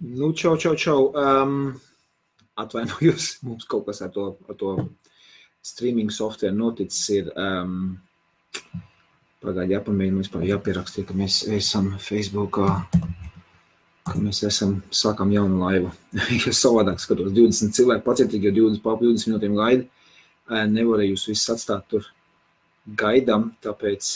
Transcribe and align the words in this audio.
Nu, 0.00 0.32
čau, 0.32 0.56
čau, 0.56 0.74
čau. 0.76 1.12
Um, 1.16 1.80
atvainojos, 2.56 3.36
mums 3.46 3.64
kaut 3.64 3.86
kas 3.88 4.02
ar 4.04 4.10
to, 4.12 4.36
ar 4.48 4.56
to 4.60 4.76
streaming 5.64 6.12
software 6.12 6.52
noticis 6.52 7.08
ir. 7.16 7.30
Um, 7.36 7.96
Pagaidiet, 9.40 9.76
jāpamēģina, 9.76 10.20
vispār 10.24 10.44
jāpierakstīt, 10.48 11.06
ka 11.06 11.14
mēs 11.14 11.42
esam 11.54 11.92
Facebookā, 12.02 12.70
ka 14.08 14.14
mēs 14.18 14.40
esam, 14.48 14.78
sākam 14.90 15.30
jaunu 15.32 15.60
laivu. 15.60 15.92
ja 16.44 16.52
savādāk 16.56 17.00
skatos, 17.00 17.32
20 17.36 17.76
cilvēki 17.76 18.04
pacietīgi, 18.04 18.50
jo 18.50 18.70
20 18.72 18.82
pār 18.84 18.98
20 19.04 19.30
minūtēm 19.30 19.56
gaida. 19.60 19.86
Nevarēju 20.72 21.14
jūs 21.14 21.28
visus 21.30 21.52
atstāt 21.54 21.86
tur 21.92 22.08
gaidām, 22.98 23.52
tāpēc 23.64 24.10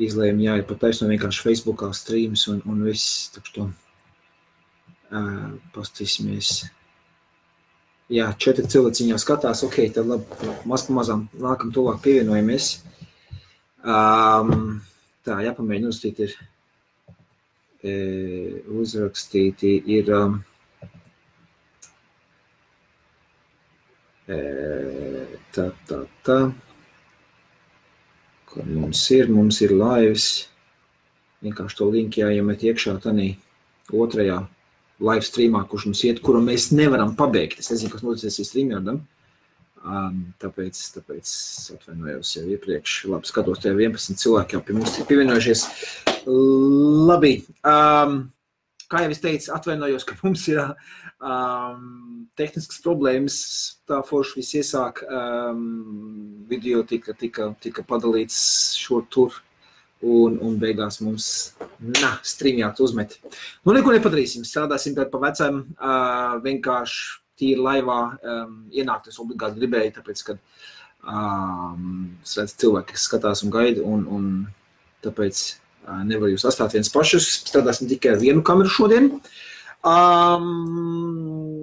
izlēmu, 0.00 0.46
jā, 0.46 0.56
ir 0.60 0.66
pat 0.68 0.84
taisno 0.86 1.10
vienkārši 1.10 1.44
Facebookā 1.48 1.90
streams 1.96 2.46
un, 2.52 2.62
un 2.70 2.84
viss. 2.86 3.28
Tā 3.34 3.42
kā 3.50 3.68
Pastīsimies. 5.10 6.68
Jā, 8.10 8.28
četri 8.38 8.66
cilvēciņā 8.70 9.16
skatās. 9.22 9.64
Ok, 9.66 9.80
tad 9.94 10.06
labi, 10.06 10.50
maz 10.70 10.84
pamazām 10.86 11.24
nākam 11.38 11.72
tuvāk 11.74 12.00
pievienojamies. 12.04 12.70
Um, 13.82 14.82
tā, 15.26 15.40
jāpamēģina 15.46 15.90
uzstīt 15.90 16.20
ir 16.26 16.34
e, 17.82 17.94
uzrakstīti 18.70 19.72
ir 19.96 20.12
um, 20.14 20.36
e, 24.26 24.38
tā, 25.54 25.70
tā, 25.90 26.04
tā. 26.26 26.38
Kur 28.50 28.70
mums 28.70 29.02
ir? 29.14 29.30
Mums 29.30 29.62
ir 29.66 29.74
laivs. 29.74 30.30
Vienkārši 31.42 31.78
to 31.82 31.92
linku 31.94 32.22
jāiemet 32.22 32.66
iekšā 32.66 32.98
tanī 33.02 33.32
otrajā 33.90 34.42
live 35.00 35.24
streamā, 35.26 35.64
kurš 35.68 35.88
mums 35.90 36.02
iet, 36.06 36.20
kuru 36.24 36.42
mēs 36.44 36.70
nevaram 36.74 37.14
pabeigt. 37.18 37.60
Es 37.62 37.70
nezinu, 37.72 37.92
kas 37.94 38.04
noticis 38.04 38.40
ar 38.42 38.48
streamjardam. 38.48 39.00
Um, 39.80 40.16
tāpēc, 40.42 40.76
tāpēc 40.98 41.30
atvainojos 41.78 42.34
jau 42.36 42.44
iepriekš. 42.52 42.96
Labi, 43.08 43.30
skatos, 43.30 43.62
tie 43.62 43.72
11 43.72 44.20
cilvēki 44.20 44.58
jau 44.58 44.64
pie 44.66 44.76
mums 44.76 44.98
ir 45.00 45.08
pievienojušies. 45.08 45.64
Labi. 47.08 47.32
Um, 47.64 48.18
kā 48.92 49.06
jau 49.06 49.14
es 49.14 49.22
teicu, 49.22 49.48
atvainojos, 49.56 50.04
ka 50.04 50.18
mums 50.20 50.44
ir 50.52 50.60
um, 50.60 52.26
tehniskas 52.36 52.82
problēmas. 52.84 53.38
Tā 53.88 54.02
forši 54.04 54.42
viss 54.42 54.58
iesāk. 54.60 55.00
Um, 55.08 56.44
video 56.50 56.84
tika, 56.84 57.16
tika, 57.16 57.54
tika 57.64 57.86
padalīts 57.88 58.40
šur 58.76 59.08
tur 59.08 59.40
un, 60.00 60.38
un 60.40 60.56
beigās 60.60 61.00
mums 61.04 61.26
na, 61.78 62.14
streamjāt 62.26 62.80
uzmet. 62.80 63.18
Nu, 63.64 63.74
neko 63.76 63.92
nepadarīsim, 63.94 64.46
strādāsim 64.48 64.96
pēc 64.96 65.10
pa 65.12 65.20
vecam, 65.26 65.62
uh, 65.76 66.36
vienkārši 66.44 67.18
tīri 67.40 67.64
laivā 67.64 68.00
um, 68.16 68.56
ienākt, 68.72 69.08
es 69.12 69.20
obligāti 69.20 69.60
gribēju, 69.60 69.94
tāpēc, 69.96 70.24
ka 70.28 70.36
um, 71.04 72.10
es 72.24 72.36
redzu 72.40 72.58
cilvēki, 72.64 72.96
kas 72.96 73.06
skatās 73.08 73.44
un 73.44 73.54
gaida, 73.54 73.84
un, 73.84 74.06
un 74.08 74.26
tāpēc 75.04 75.44
uh, 75.46 76.02
nevaru 76.08 76.34
jūs 76.34 76.48
atstāt 76.48 76.76
viens 76.76 76.92
pašus, 76.92 77.30
strādāsim 77.44 77.88
tikai 77.90 78.14
ar 78.14 78.22
vienu 78.24 78.44
kameru 78.46 78.72
šodien. 78.72 79.12
Um, 79.80 81.59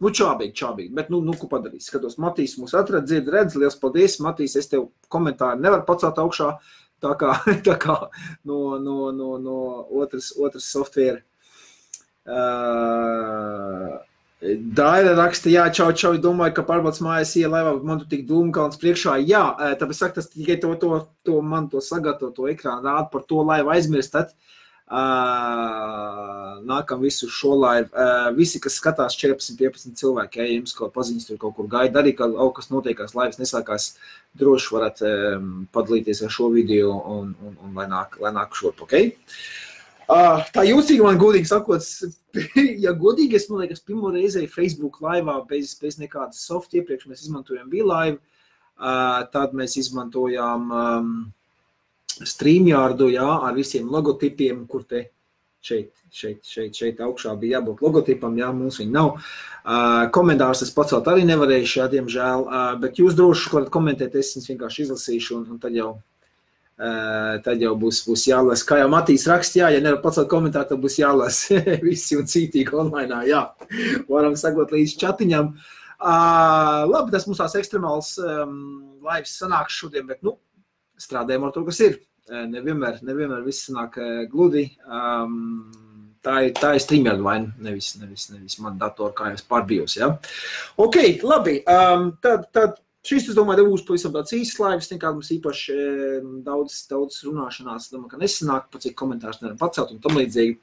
Nu, 0.00 0.10
čābīgi, 0.16 0.54
čābīgi. 0.56 0.94
Bet, 0.96 1.10
nu, 1.12 1.20
nu 1.24 1.34
ko 1.36 1.48
padarīs? 1.50 1.88
Skatos, 1.90 2.16
Matīs 2.22 2.56
mūs 2.60 2.72
atrada, 2.78 3.04
dzird, 3.04 3.28
redz, 3.32 3.56
liels 3.60 3.76
paldies. 3.80 4.16
Matīs, 4.24 4.56
es 4.56 4.70
tev 4.70 4.88
komentāru 5.12 5.60
nevaru 5.60 5.84
pacelt 5.88 6.20
augšā, 6.22 6.54
tā 7.04 7.16
kā, 7.20 7.34
tā 7.68 7.76
kā 7.80 7.98
no, 8.48 8.78
no, 8.80 9.10
no, 9.12 9.34
no 9.40 9.58
otras, 10.00 10.32
otras 10.40 10.70
software. 10.72 11.20
Uh, 12.24 13.98
Daira 14.40 15.12
raksta, 15.18 15.50
jā, 15.52 15.66
čau, 15.76 15.90
čau, 15.92 16.14
domāju, 16.16 16.54
ka 16.56 16.62
pārbaudas 16.64 17.02
mājas 17.04 17.34
ielaivā, 17.36 17.74
man 17.84 17.98
tu 18.00 18.06
tik 18.08 18.22
dūmkalns 18.28 18.80
priekšā. 18.80 19.18
Jā, 19.28 19.42
tāpēc 19.76 19.98
saka, 19.98 20.16
tas 20.16 20.30
tikai 20.32 20.56
to, 20.62 20.70
to, 20.80 21.02
to 21.28 21.42
man 21.44 21.66
to 21.68 21.82
sagatavo, 21.84 22.32
to 22.32 22.48
ekrānu 22.48 22.88
rādu 22.88 23.10
par 23.12 23.26
to 23.28 23.44
laivu 23.44 23.74
aizmirst. 23.74 24.16
Tad, 24.90 26.60
nākam 26.66 27.02
visu 27.04 27.28
šo 27.30 27.54
laivu. 27.60 27.88
Visi, 28.36 28.60
kas 28.62 28.78
skatās 28.80 29.16
14, 29.18 29.56
15 29.58 29.98
cilvēki, 30.00 30.40
ja 30.42 30.48
jums 30.50 30.74
kaut 30.76 30.94
paziņas 30.96 31.28
tur 31.28 31.40
kaut 31.40 31.56
kur 31.58 31.70
gaida, 31.70 32.02
arī, 32.02 32.14
ka 32.18 32.28
kaut 32.34 32.56
kas 32.58 32.70
notiekās, 32.72 33.14
laivas 33.18 33.40
nesākās, 33.40 33.92
droši 34.40 34.74
varat 34.74 35.02
padalīties 35.74 36.22
ar 36.26 36.34
šo 36.34 36.50
video 36.54 36.94
un, 36.98 37.34
un, 37.40 37.58
un 37.64 37.74
lai 37.78 37.88
nāk, 37.90 38.18
lai 38.22 38.34
nāk 38.36 38.54
šurp, 38.58 38.86
ok? 38.86 38.96
Uh, 40.10 40.40
tā 40.50 40.64
jūtīgi 40.66 41.04
man 41.06 41.18
godīgi 41.22 41.46
sakot, 41.46 41.84
ja 42.84 42.90
godīgi, 42.98 43.36
es, 43.38 43.44
man 43.50 43.62
liekas, 43.62 43.82
pirmo 43.86 44.10
reizi 44.10 44.48
Facebook 44.50 44.98
laivā 45.04 45.36
bez, 45.46 45.76
bez 45.78 46.00
nekādas 46.02 46.40
soft 46.48 46.74
iepriekš 46.74 47.06
mēs 47.06 47.22
izmantojam 47.22 47.68
V-Live, 47.70 48.18
uh, 48.18 49.20
tad 49.30 49.54
mēs 49.54 49.76
izmantojām 49.78 50.66
um, 50.74 51.12
StreamYardu, 52.26 53.10
jā, 53.14 53.30
ar 53.46 53.56
visiem 53.56 53.88
logotipiem, 53.90 54.66
kur 54.70 54.84
te 54.88 55.06
šeit, 55.64 55.90
šeit, 56.12 56.44
šeit, 56.46 56.76
šeit 56.76 57.00
augšā 57.04 57.34
bija 57.40 57.58
jābūt 57.58 57.82
logotipam, 57.84 58.36
jā, 58.38 58.50
mums 58.56 58.80
viņa 58.80 58.94
nav. 58.94 59.10
Uh, 59.60 60.04
komentārus 60.14 60.64
es 60.64 60.72
pacelt 60.74 61.08
arī 61.10 61.26
nevarēju 61.28 61.68
šā, 61.68 61.88
diemžēl, 61.92 62.46
uh, 62.46 62.70
bet 62.80 63.00
jūs 63.00 63.16
droši 63.18 63.52
varat 63.54 63.72
komentēt, 63.72 64.16
es 64.16 64.32
viņus 64.36 64.52
vienkārši 64.54 64.86
izlasīšu, 64.86 65.36
un, 65.36 65.46
un 65.54 65.60
tad 65.62 65.76
jau, 65.76 65.90
uh, 66.80 67.34
tad 67.44 67.60
jau 67.60 67.74
būs, 67.80 68.02
būs 68.08 68.26
jālasa. 68.30 68.66
Kā 68.68 68.80
jau 68.80 68.90
Matīs 68.92 69.28
raksta, 69.30 69.62
jā, 69.62 69.72
ja 69.76 69.84
nevar 69.84 70.00
pacelt 70.04 70.30
komentāru, 70.32 70.72
tad 70.72 70.84
būs 70.84 71.00
jālasa 71.02 71.60
visi 71.86 72.18
un 72.20 72.28
cītīgi 72.30 72.76
online, 72.84 73.24
jā, 73.28 73.44
varam 74.08 74.38
sagot 74.40 74.72
līdz 74.76 74.96
čatiņam. 75.04 75.54
Uh, 76.00 76.86
labi, 76.88 77.12
tas 77.12 77.26
mums 77.28 77.42
tās 77.42 77.58
ekstremāls 77.60 78.14
um, 78.24 78.54
laivs 79.04 79.34
sanāks 79.36 79.76
šodien, 79.76 80.06
bet, 80.08 80.22
nu, 80.24 80.38
strādājam 81.00 81.44
ar 81.44 81.52
to, 81.52 81.66
kas 81.66 81.80
ir 81.84 82.00
nevienmēr, 82.28 83.00
nevienmēr 83.06 83.46
viss 83.46 83.70
nāk 83.74 83.96
gludi. 84.30 84.66
Um, 84.84 85.70
tā 86.24 86.36
ir, 86.46 86.52
tā 86.58 86.74
ir 86.76 86.84
streameru 86.84 87.24
vaina, 87.24 87.50
nevis, 87.64 87.94
nevis, 88.00 88.28
nevis 88.32 88.58
man 88.62 88.78
datora, 88.80 89.14
kā 89.16 89.30
jau 89.30 89.40
es 89.40 89.46
pārbijos. 89.48 89.96
Ja? 89.98 90.12
Ok, 90.80 91.00
labi. 91.26 91.60
Um, 91.70 92.10
tad, 92.22 92.48
tad 92.54 92.80
šis, 93.06 93.30
es 93.32 93.38
domāju, 93.38 93.68
būs 93.70 93.86
pavisam 93.88 94.12
tāds 94.14 94.34
īsts 94.36 94.60
laivs, 94.60 94.90
nekāda 94.92 95.16
mums 95.16 95.32
īpaši 95.36 95.78
daudz, 96.46 96.82
daudz 96.90 97.22
runāšanās, 97.26 97.88
domāju, 97.94 98.12
ka 98.12 98.20
nesanāk, 98.20 98.68
pat 98.72 98.84
cik 98.86 98.98
komentārus 98.98 99.40
nevaram 99.40 99.60
pacelt 99.60 99.94
un 99.94 100.02
tam 100.04 100.18
līdzīgi. 100.20 100.58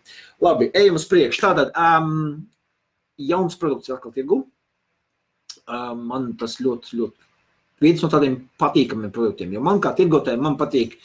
Labi, 0.46 0.70
ejam 0.78 1.00
uz 1.00 1.08
priekšu. 1.10 1.44
Tātad, 1.48 1.74
um, 1.74 2.46
jauns 3.18 3.58
produkts 3.60 3.94
atkal 3.94 4.14
tirgu. 4.16 4.44
Um, 5.68 6.06
man 6.08 6.30
tas 6.40 6.62
ļoti, 6.64 6.96
ļoti 6.96 7.26
viens 7.84 8.02
no 8.02 8.10
tādiem 8.12 8.38
patīkamiem 8.62 9.12
produktiem. 9.14 9.52
Jo 9.54 9.62
man 9.66 9.82
kā 9.84 9.92
tirgotājiem, 9.98 10.56
patīk, 10.60 10.96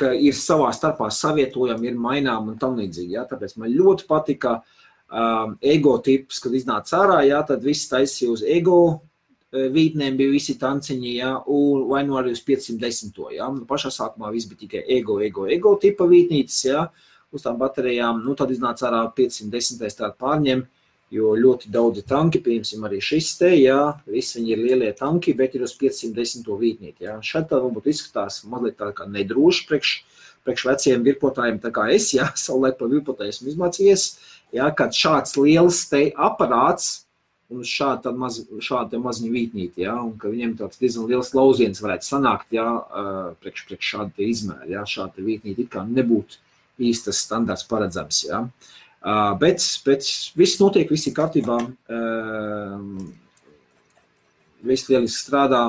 ka 0.00 0.14
ir 0.16 0.36
savā 0.36 0.70
starpā 0.76 1.10
savietojami, 1.12 1.90
ir 1.90 2.00
maināmi 2.00 2.54
un 2.54 2.58
tam 2.60 2.78
līdzīgi. 2.80 3.16
Ja? 3.18 3.26
Tāpēc 3.28 3.56
man 3.60 3.72
ļoti 3.74 4.08
patika 4.08 4.56
um, 4.60 5.54
ego 5.60 5.98
tips, 6.04 6.40
kad 6.42 6.56
iznāca 6.56 7.02
ārā, 7.02 7.20
ja? 7.28 7.42
tad 7.46 7.64
viss 7.66 7.90
taisīja 7.90 8.32
uz 8.34 8.44
ego 8.46 8.80
uh, 8.88 9.68
vītnēm, 9.74 10.16
bija 10.18 10.32
visi 10.32 10.56
tanciņi, 10.60 11.12
ja? 11.18 11.36
un 11.52 11.86
vai 11.90 12.02
nu 12.08 12.18
arī 12.20 12.34
uz 12.36 12.42
510. 12.46 13.22
Ja? 13.36 13.50
Nu, 13.52 13.66
pašā 13.68 13.92
sākumā 13.94 14.32
viss 14.34 14.50
bija 14.50 14.64
tikai 14.64 14.84
ego, 14.98 15.20
ego, 15.24 15.46
ego 15.50 15.76
tipa 15.82 16.08
vītnītes, 16.10 16.64
ja? 16.70 16.88
uz 17.30 17.44
tām 17.46 17.60
baterijām, 17.60 18.24
nu 18.24 18.34
tad 18.38 18.50
iznāca 18.50 18.88
ārā 18.88 19.04
510. 19.14 19.84
tāda 19.86 20.14
pārņem, 20.18 20.64
jo 21.10 21.32
ļoti 21.38 21.70
daudzi 21.74 22.04
tanki, 22.06 22.40
piemēram, 22.44 22.86
arī 22.86 23.00
šis 23.02 23.32
te, 23.40 23.50
jā, 23.58 23.78
visi 24.10 24.38
viņi 24.38 24.54
ir 24.54 24.62
lielie 24.62 24.90
tanki, 24.96 25.34
bet 25.36 25.56
ir 25.58 25.66
uz 25.66 25.74
510 25.78 26.46
vītnīti, 26.60 27.06
jā. 27.08 27.16
Šeit 27.26 27.50
tā 27.50 27.58
varbūt 27.58 27.90
izskatās 27.90 28.40
mazliet 28.50 28.78
tā 28.78 28.92
kā 28.96 29.08
nedroši 29.10 29.66
priekš, 29.68 29.92
priekš 30.46 30.66
veciem 30.70 31.04
virpotājiem, 31.04 31.60
tā 31.62 31.72
kā 31.74 31.88
es, 31.94 32.12
jā, 32.14 32.30
savulaik 32.44 32.78
par 32.78 32.92
virpotāju 32.94 33.34
esmu 33.34 33.50
izmācījies, 33.52 34.08
jā, 34.54 34.70
kad 34.78 34.94
šāds 34.96 35.34
liels 35.40 35.82
te 35.90 36.08
aparāts, 36.14 37.00
un 37.50 37.64
šāda 37.66 38.12
maz, 38.14 38.44
šāda 38.62 39.00
maziņa 39.02 39.32
vītnīte, 39.34 39.82
ja, 39.82 39.96
un 39.98 40.14
ka 40.20 40.30
viņiem 40.30 40.54
tāds 40.60 40.78
diezgan 40.78 41.08
liels 41.10 41.32
lauziens 41.34 41.82
varētu 41.82 42.06
sanākt, 42.06 42.52
ja, 42.54 42.68
priekš, 43.42 43.64
priekš 43.66 43.94
šāda 43.96 44.22
izmēra, 44.22 44.68
ja, 44.70 44.84
šāda 44.86 45.26
vītnīte 45.26 45.66
it 45.66 45.72
kā 45.72 45.82
nebūtu 45.88 46.38
īstas 46.86 47.24
standarts 47.26 47.66
paredzams, 47.66 48.22
ja. 48.28 48.44
Uh, 48.46 48.76
Uh, 49.00 49.32
bet, 49.40 49.64
bet 49.86 50.04
viss 50.36 50.60
notiek, 50.60 50.90
viss 50.92 51.08
ir 51.08 51.14
kārtībā. 51.16 51.56
Uh, 51.88 53.06
viss 54.66 54.90
lieliski 54.90 55.22
strādā. 55.22 55.62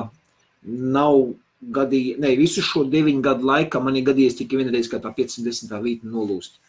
Nav 0.62 1.32
gadījis, 1.62 2.18
ne 2.22 2.34
visu 2.38 2.62
šo 2.64 2.84
deviņu 2.90 3.22
gadu 3.24 3.48
laikā 3.48 3.80
man 3.82 3.96
ir 3.96 4.06
gadījies 4.10 4.36
tikai 4.40 4.60
vienreiz, 4.62 4.90
kā 4.90 5.00
tā 5.02 5.14
510. 5.16 5.72
vītne 5.84 6.12
nolūst. 6.12 6.60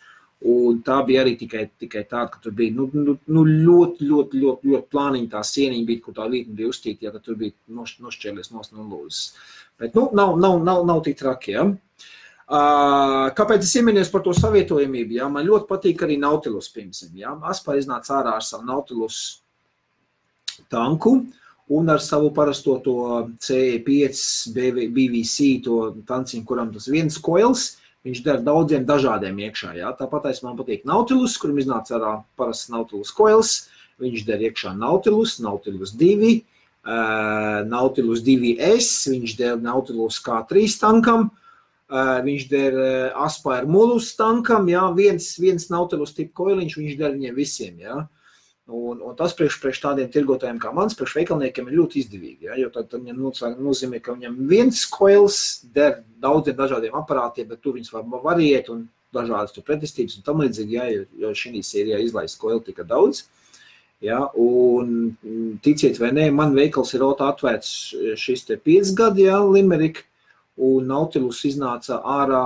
Un 0.44 0.82
tā 0.84 0.98
bija 1.08 1.22
arī 1.24 1.38
tikai, 1.40 1.70
tikai 1.80 2.02
tāda, 2.04 2.28
ka 2.34 2.42
tur 2.44 2.56
bija 2.56 2.74
nu, 2.76 2.90
nu, 2.94 3.16
nu 3.32 3.44
ļoti, 3.48 4.04
ļoti, 4.10 4.40
ļoti, 4.42 4.72
ļoti 4.74 4.90
plāniņa 4.92 5.32
tā 5.32 5.44
sieniņa, 5.48 5.86
bija, 5.88 6.02
kur 6.04 6.18
tā 6.18 6.26
vītne 6.32 6.58
bija 6.58 6.72
uztīta, 6.74 7.08
ja 7.08 7.24
tur 7.24 7.38
bija 7.40 7.56
nošķēlies 7.72 8.52
nos 8.52 8.74
nolūzes. 8.76 9.22
Bet, 9.80 9.96
nu, 9.96 10.10
nav, 10.16 10.36
nav, 10.44 10.60
nav, 10.66 10.84
nav 10.90 11.00
tik 11.06 11.16
traki, 11.22 11.56
ja. 11.56 11.70
Kāpēc 12.54 13.64
es 13.66 13.72
ieminēju 13.80 14.12
par 14.14 14.22
to 14.26 14.34
savietojamību? 14.38 15.16
Jā? 15.18 15.30
Man 15.32 15.48
ļoti 15.48 15.66
patīk 15.70 16.04
arī 16.06 16.20
Nautilus. 16.22 16.70
Piemēram, 16.74 17.42
Aspār 17.50 17.80
iznāca 17.80 18.20
ārā 18.20 18.36
ar 18.38 18.46
savu 18.46 18.68
Nautilus 18.68 19.22
tanku 20.70 21.16
un 21.74 21.90
ar 21.90 22.02
savu 22.04 22.30
parasto 22.36 22.78
to 22.84 22.96
CE5 23.42 24.54
BVC, 24.54 25.48
to 25.66 25.80
tanciņu, 26.06 26.46
kuram 26.46 26.70
tas 26.76 26.90
viens 26.92 27.18
koils. 27.18 27.72
Viņš 28.04 28.20
dara 28.26 28.44
daudziem 28.44 28.84
dažādiem 28.86 29.38
iekšā. 29.48 29.74
Jā. 29.80 29.94
Tāpat 29.98 30.28
es 30.34 30.44
man 30.44 30.58
patīk 30.60 30.84
Nautilus, 30.86 31.38
kurim 31.40 31.62
iznāca 31.62 31.96
ārā 31.98 32.16
parasts 32.38 32.70
Nautilus 32.70 33.14
koils. 33.16 33.54
Viņš 34.04 34.26
der 34.28 34.44
iekšā 34.44 34.74
Nautilus, 34.76 35.38
Nautilus 35.40 35.94
2, 35.96 36.34
uh, 36.84 37.62
Nautilus 37.70 38.22
2S, 38.26 39.08
viņš 39.14 39.38
der 39.40 39.62
Nautilus 39.64 40.20
K3 40.22 40.68
tankam, 40.82 41.32
viņš 41.94 42.48
der 42.50 42.74
uh, 42.80 43.26
Aspire 43.26 43.70
Mulus 43.70 44.14
tankam, 44.18 44.68
jā, 44.72 44.84
viens, 44.98 45.34
viens 45.40 45.70
Nautilus 45.70 46.16
tipu 46.18 46.34
koiliņš, 46.42 46.78
viņš 46.80 46.98
der 47.00 47.14
viņiem 47.18 47.38
visiem, 47.38 47.80
jā. 47.84 48.02
Un, 48.64 49.02
un 49.04 49.16
tas 49.20 49.34
priekš, 49.36 49.58
priekš 49.60 49.82
tādiem 49.84 50.08
tirgotājiem 50.10 50.58
kā 50.62 50.72
mans, 50.72 50.96
priekš 50.96 51.18
veikalniekiem 51.18 51.68
ir 51.68 51.78
ļoti 51.82 52.00
izdevīgi, 52.00 52.48
jā, 52.48 52.58
jo 52.62 52.70
tad, 52.72 52.88
tad 52.94 53.04
viņam 53.04 53.60
nozīmē, 53.60 54.00
ka 54.00 54.16
viņam 54.16 54.38
viens 54.48 54.86
koils 54.88 55.38
der 55.76 56.00
daudziem 56.24 56.56
dažādiem 56.56 56.96
aparātiem, 56.96 57.50
bet 57.50 57.60
tur 57.62 57.76
viņus 57.76 57.92
var 57.92 58.08
variēt 58.24 58.72
un 58.72 58.86
dažādas 59.14 59.54
tur 59.54 59.68
pretestības 59.68 60.18
un 60.18 60.26
tam 60.26 60.42
līdzīgi, 60.42 60.78
jā, 60.80 60.88
jo, 60.96 61.06
jo 61.26 61.34
šī 61.38 61.60
sērijā 61.60 62.00
izlaist 62.06 62.40
koili 62.42 62.64
tika 62.64 62.88
daudz. 62.88 63.26
Ja, 64.04 64.26
un, 64.36 65.14
ticiet 65.64 66.00
vai 66.02 66.10
nē, 66.16 66.26
man 66.36 66.56
veikals 66.56 66.92
ir 66.96 67.06
atvērts 67.08 67.70
šis 68.20 68.48
te 68.50 68.58
5 68.60 68.96
gadi, 68.98 69.28
ja, 69.30 69.38
Limerick, 69.44 70.04
un 70.58 70.86
Nautilus 70.90 71.42
iznāca 71.50 72.00
ārā 72.02 72.44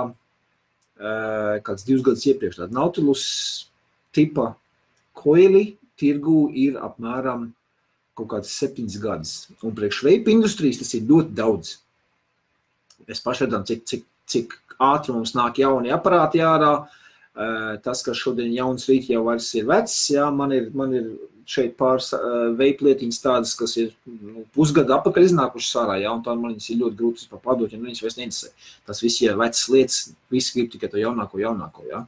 kāds 1.64 1.86
divus 1.86 2.04
gadus 2.06 2.26
iepriekš. 2.26 2.62
Tad 2.62 2.74
Nautilus 2.74 3.24
tipa 4.14 4.52
koili 5.18 5.76
tirgu 5.98 6.48
ir 6.54 6.78
apmēram 6.82 7.50
kaut 8.18 8.30
kāds 8.32 8.54
septiņas 8.58 9.00
gadus. 9.02 9.34
Un 9.62 9.74
priekš 9.76 10.02
veipa 10.06 10.32
industrijas 10.32 10.80
tas 10.82 10.94
ir 10.98 11.06
ļoti 11.06 11.36
daudz. 11.38 11.76
Mēs 13.08 13.22
paši 13.24 13.46
redzam, 13.46 13.66
cik, 13.68 13.84
cik, 13.86 14.06
cik 14.28 14.56
ātri 14.82 15.14
mums 15.14 15.34
nāk 15.38 15.60
jauni 15.62 15.94
aparāti 15.94 16.42
ārā. 16.44 16.72
Tas, 17.84 18.02
kas 18.02 18.18
šodien 18.18 18.50
jauns 18.50 18.88
rīt 18.90 19.12
jau 19.12 19.22
vairs 19.28 19.52
ir 19.54 19.68
vecs, 19.68 19.94
jā, 20.10 20.24
man 20.34 20.50
ir, 20.56 20.72
man 20.74 20.94
ir 20.98 21.12
šeit 21.48 21.76
pāris 21.80 22.10
veiplietiņas 22.58 23.20
tādas, 23.24 23.54
kas 23.56 23.74
ir 23.80 23.92
nu, 24.04 24.42
pusgadu 24.52 24.92
atpakaļ 24.98 25.28
iznākušas 25.30 25.78
ārā, 25.80 25.96
ja, 26.02 26.12
un 26.12 26.20
tā 26.24 26.34
man 26.36 26.52
viņas 26.52 26.66
ir 26.74 26.80
ļoti 26.82 26.98
grūti 26.98 27.22
vispār 27.22 27.40
padot, 27.46 27.72
ja 27.72 27.80
nu 27.80 27.88
viņas 27.88 28.02
vairs 28.04 28.18
neinteresē. 28.18 28.68
Tas 28.88 29.00
viss 29.00 29.22
ir 29.24 29.38
vecas 29.40 29.64
lietas, 29.72 29.98
visi 30.32 30.54
grib 30.58 30.68
tikai 30.74 30.92
to 30.92 31.00
jaunāko, 31.00 31.40
jaunāko, 31.40 31.86
ja. 31.88 32.02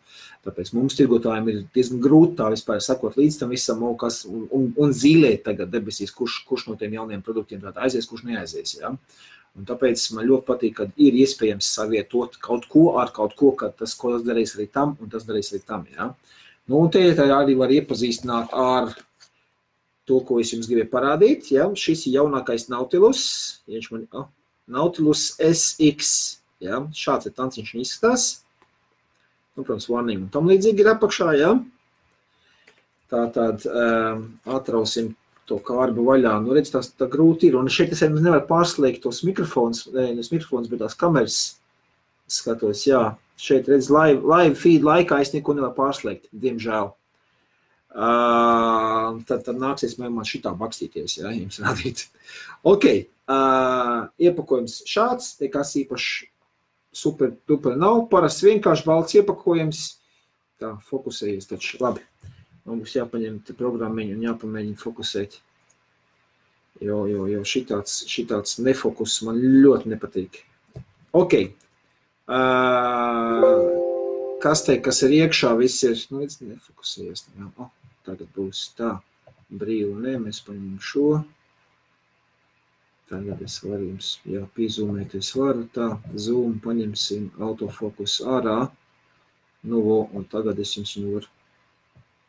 Tāpēc 0.45 0.75
mums 0.77 0.97
tirgotājiem 0.99 1.49
ir 1.53 1.63
diezgan 1.73 2.05
grūti 2.05 2.37
tā 2.37 2.51
vispār 2.53 2.85
sakot 2.85 3.17
līdz 3.17 3.41
tam 3.41 3.57
visam, 3.57 3.83
kas, 4.01 4.23
un, 4.29 4.45
un, 4.57 4.71
un 4.77 4.95
zīlēt 4.97 5.47
tagad 5.49 5.73
debesīs, 5.73 6.13
kurš, 6.17 6.43
kurš 6.49 6.69
no 6.69 6.77
tiem 6.81 7.01
jauniem 7.01 7.25
produktiem 7.25 7.65
tātad 7.65 7.87
aizies, 7.89 8.09
kurš 8.11 8.29
neaizies, 8.29 8.77
ja. 8.83 8.93
Un 9.57 9.67
tāpēc 9.67 10.05
man 10.15 10.29
ļoti 10.29 10.47
patīk, 10.47 10.77
ka 10.77 10.91
ir 11.01 11.17
iespējams 11.25 11.73
savietot 11.81 12.37
kaut 12.45 12.69
ko 12.71 12.91
ar 13.01 13.11
kaut 13.17 13.33
ko, 13.41 13.55
ka 13.57 13.73
tas, 13.73 13.97
ko 13.99 14.13
tas 14.15 14.25
darīs 14.27 14.55
arī 14.55 14.69
tam, 14.71 14.95
un 15.01 15.11
tas 15.11 15.25
darīs 15.29 15.51
arī 15.53 15.65
tam, 15.65 15.89
ja. 15.97 16.13
Nu, 16.69 16.85
un 16.85 16.93
te 16.93 17.03
arī 17.11 17.57
var 17.59 17.73
iepazīstināt 17.75 18.53
ar 18.55 18.93
to, 20.09 20.21
ko 20.27 20.41
es 20.43 20.53
jums 20.55 20.69
gribēju 20.71 20.91
parādīt. 20.93 21.51
Ja? 21.55 21.69
Šis 21.77 22.07
ir 22.09 22.21
jaunākais 22.21 22.69
Nautilus. 22.73 23.25
Viņš 23.71 23.91
man 23.95 24.07
oh, 24.17 24.29
Nautilus 24.71 25.33
SX. 25.39 26.15
Ja? 26.63 26.85
Šāds 26.97 27.31
ir 27.31 27.37
tanciņš 27.37 27.75
izskatās. 27.83 28.31
Nu, 29.57 29.65
protams, 29.65 29.89
warning 29.91 30.25
un 30.25 30.33
tam 30.33 30.49
līdzīgi 30.51 30.85
ir 30.85 30.93
apakšā. 30.95 31.33
Ja? 31.39 31.55
Tā 33.11 33.25
tad 33.35 33.67
um, 33.67 34.27
atrausim 34.47 35.15
to 35.51 35.59
kārbu 35.67 36.05
vaļā. 36.07 36.37
Nu, 36.45 36.55
redz, 36.55 36.71
tas 36.75 36.93
tā 36.95 37.09
grūti 37.11 37.51
ir. 37.51 37.59
Un 37.59 37.71
šeit 37.73 37.95
es 37.97 38.05
nevaru 38.07 38.47
pārslēgt 38.49 39.03
tos 39.07 39.25
mikrofons, 39.27 39.89
ne, 39.95 40.13
ne 40.15 40.23
mikrofons, 40.23 40.71
bet 40.71 40.83
tās 40.85 40.95
kameras 40.99 41.41
skatos. 42.31 42.85
Jā, 42.87 43.03
šeit 43.41 43.69
redz 43.71 43.91
live, 43.91 44.23
live 44.23 44.55
feed 44.59 44.87
laikā 44.87 45.19
es 45.25 45.35
neko 45.35 45.57
nevaru 45.59 45.75
pārslēgt, 45.81 46.31
diemžēl. 46.31 46.93
Uh, 47.91 49.17
tad, 49.27 49.41
tad 49.43 49.57
nāksies 49.59 49.97
man 49.99 50.23
šitā 50.23 50.53
bakstīties, 50.55 51.17
ja 51.19 51.33
jums 51.35 51.59
rādīt. 51.59 52.05
Ok, 52.63 52.85
uh, 52.87 54.05
iepakojums 54.23 54.77
šāds, 54.87 55.33
nekas 55.41 55.75
īpaši 55.81 56.29
super 56.95 57.33
duper 57.51 57.75
nav, 57.79 58.05
parasti 58.13 58.47
vienkārši 58.47 58.87
balts 58.87 59.17
iepakojums. 59.19 59.81
Tā, 60.61 60.77
fokusējies 60.87 61.51
taču, 61.51 61.81
labi. 61.81 62.05
Man 62.69 62.83
būs 62.85 62.95
jāpaņem 62.95 63.41
te 63.49 63.57
programmiņu 63.59 64.15
un 64.19 64.23
jāpamēģina 64.29 64.79
fokusēt. 64.79 65.41
Jo, 66.85 67.03
jo, 67.11 67.25
jo 67.27 67.43
šitāds, 67.49 68.05
šitāds 68.13 68.61
nefokus 68.63 69.19
man 69.27 69.41
ļoti 69.41 69.91
nepatīk. 69.97 70.45
Ok. 71.17 71.35
Uh, 72.31 73.67
kas 74.45 74.63
te, 74.69 74.79
kas 74.85 75.03
ir 75.09 75.19
iekšā, 75.25 75.57
viss 75.59 75.83
ir, 75.89 75.99
nu, 76.15 76.23
nefokusējies. 76.29 77.27
Jā. 77.35 77.51
Oh 77.57 77.73
tagad 78.07 78.31
būs 78.37 78.71
tā 78.79 78.97
brīvi, 79.51 79.93
nē, 80.05 80.17
mēs 80.25 80.43
paņemam 80.47 80.81
šo. 80.83 81.07
Tagad 83.11 83.41
es 83.43 83.57
varu 83.65 83.89
jums, 83.89 84.11
jā, 84.29 84.45
pīzūmēt, 84.55 85.17
es 85.19 85.33
varu 85.35 85.65
tā, 85.75 85.89
zoom, 86.15 86.61
paņemsim 86.63 87.33
autofokus 87.43 88.21
ārā, 88.23 88.61
nu, 89.67 89.81
un 90.15 90.29
tagad 90.31 90.61
es 90.63 90.77
jums 90.77 90.95
varu 91.01 91.27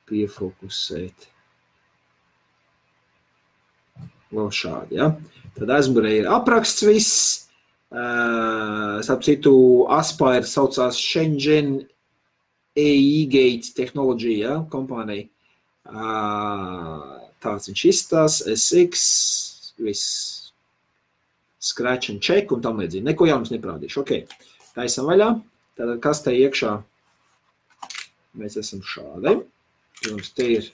piefokusēt. 0.10 1.30
Vēl 4.32 4.50
šādi, 4.56 4.98
ja. 4.98 5.12
Tad 5.58 5.72
aizmugurē 5.76 6.18
ir 6.22 6.34
apraksts 6.34 6.88
viss, 6.88 7.42
Uh, 7.92 9.02
starp 9.04 9.20
citu, 9.28 9.52
Aspire 9.92 10.48
saucās 10.48 10.96
Shenzhen 10.96 11.82
EIGate 12.80 13.74
Technology 13.76 14.38
ja, 14.40 14.62
kompānija. 14.72 15.28
Tāds 15.86 17.70
viņš 17.70 17.86
izstāsta, 17.90 18.54
SX, 18.54 19.06
viss 19.82 20.52
scratch 21.62 22.10
and 22.10 22.22
check 22.22 22.52
un 22.52 22.62
tam 22.62 22.82
līdzīgi. 22.82 23.06
Neko 23.06 23.28
jaunas 23.30 23.54
neprādīšu. 23.54 24.02
Ok, 24.02 24.12
taisam 24.76 25.10
vaļā. 25.10 25.30
Tātad, 25.78 26.00
kas 26.04 26.24
te 26.26 26.34
iekšā? 26.36 26.76
Mēs 28.38 28.58
esam 28.60 28.82
šādi. 28.86 29.38
Jums 30.08 30.32
te 30.34 30.48
ir, 30.58 30.70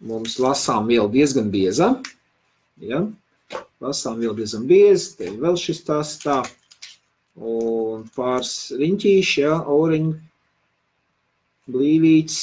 mums 0.00 0.38
lasām 0.40 0.88
viela 0.88 1.08
diezgan 1.12 1.50
bieza. 1.52 1.92
Ja? 2.80 3.04
Lasām 3.82 4.20
viela 4.22 4.34
diezgan 4.38 4.64
bieza. 4.68 5.12
Te 5.18 5.28
ir 5.28 5.38
vēl 5.42 5.58
šis 5.60 5.84
tās 5.88 6.16
tā. 6.22 6.40
Un 7.36 8.04
pāris 8.12 8.72
riņķīši, 8.76 9.40
ja, 9.40 9.54
auriņi, 9.72 10.12
blīvīts, 11.72 12.38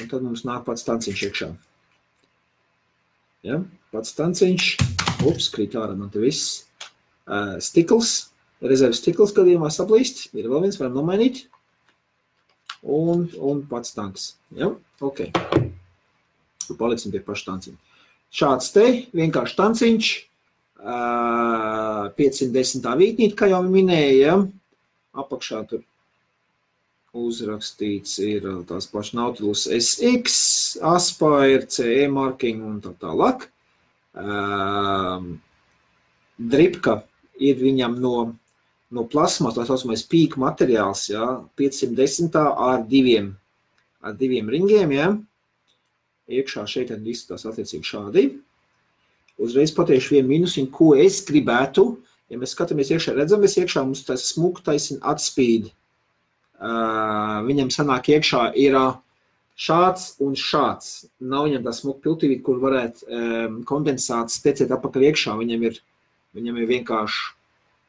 Un 0.00 0.08
tad 0.08 0.24
mums 0.24 0.44
nāk 0.48 0.64
pats 0.64 0.86
tanciņš 0.86 1.22
iekšā. 1.28 1.48
Ja? 3.44 3.58
Pats 3.92 4.14
tanciņš, 4.16 4.68
ups, 5.28 5.50
krīt 5.52 5.76
ārā 5.76 5.96
man 5.98 6.12
te 6.12 6.22
viss. 6.22 6.62
Uh, 7.28 7.58
stikls, 7.62 8.32
rezerves 8.64 9.02
stikls 9.02 9.34
gadījumā 9.36 9.68
saplīst, 9.72 10.24
ir 10.32 10.48
vēl 10.48 10.64
viens, 10.64 10.78
varam 10.80 10.96
nomainīt. 10.96 11.44
Un, 12.82 13.28
un 13.36 13.62
pats 13.68 13.92
tanks. 13.94 14.32
Ja? 14.56 14.72
Ok. 15.04 15.26
Paliksim 16.78 17.12
pie 17.12 17.20
paša 17.26 17.50
tanciņa. 17.50 18.00
Šāds 18.32 18.72
te, 18.72 18.86
vienkārši 19.12 19.58
tanciņš, 19.60 20.10
uh, 20.80 22.08
510 22.16 22.92
vītnīt, 23.02 23.36
kā 23.36 23.52
jau 23.52 23.60
minēja, 23.68 24.16
ja? 24.24 24.36
apakšā 25.20 25.66
tur 25.68 25.84
uzrakstīts 27.12 28.16
ir 28.24 28.46
uh, 28.48 28.60
tās 28.68 28.86
pašas 28.88 29.16
Nautilus 29.16 29.66
SX, 29.68 30.36
Aspire, 30.92 31.66
CE 31.68 32.06
marking 32.12 32.62
un 32.64 32.78
tā 32.84 32.94
tālāk. 33.00 33.48
Um, 34.16 35.34
dripka 36.36 37.02
ir 37.40 37.60
viņam 37.60 37.98
no, 38.00 38.14
no 38.92 39.04
plasmas, 39.08 39.56
tā 39.56 39.66
saucamais 39.68 40.04
pīka 40.08 40.40
materiāls, 40.40 41.06
ja, 41.12 41.42
510 41.60 42.38
ar 42.40 42.86
diviem, 42.88 43.34
ar 44.00 44.16
diviem 44.16 44.48
ringiem, 44.52 44.96
ja. 44.96 45.12
Iekšā 46.32 46.64
šeit 46.70 46.94
izskatās 46.94 47.44
attiecīgi 47.50 47.84
šādi. 47.84 48.24
Uzreiz 49.42 49.72
pateikšu 49.74 50.16
vienu 50.16 50.30
minusiņu, 50.30 50.70
ko 50.72 50.92
es 50.96 51.20
gribētu, 51.28 51.86
ja 52.32 52.40
mēs 52.40 52.54
skatāmies 52.54 52.92
iekšā, 52.94 53.16
redzam, 53.16 53.42
mēs 53.42 53.58
iekšā 53.60 53.82
mums 53.84 54.04
tas 54.06 54.24
smuku 54.30 54.64
taisina 54.64 55.02
atspīdi 55.12 55.72
viņam 56.62 57.70
sanāk 57.74 58.12
iekšā 58.14 58.52
ir 58.60 58.76
šāds 59.58 60.16
un 60.22 60.34
šāds. 60.38 61.06
Nav 61.20 61.48
viņam 61.48 61.66
tā 61.66 61.74
smuka 61.76 62.04
piltīvīte, 62.06 62.44
kur 62.46 62.60
varētu 62.62 63.62
kondensāts 63.68 64.40
tecēt 64.44 64.72
apakaļ 64.74 65.08
iekšā. 65.10 65.36
Viņam 65.38 65.68
ir, 65.68 65.80
viņam 66.36 66.60
ir 66.62 66.68
vienkārši 66.70 67.32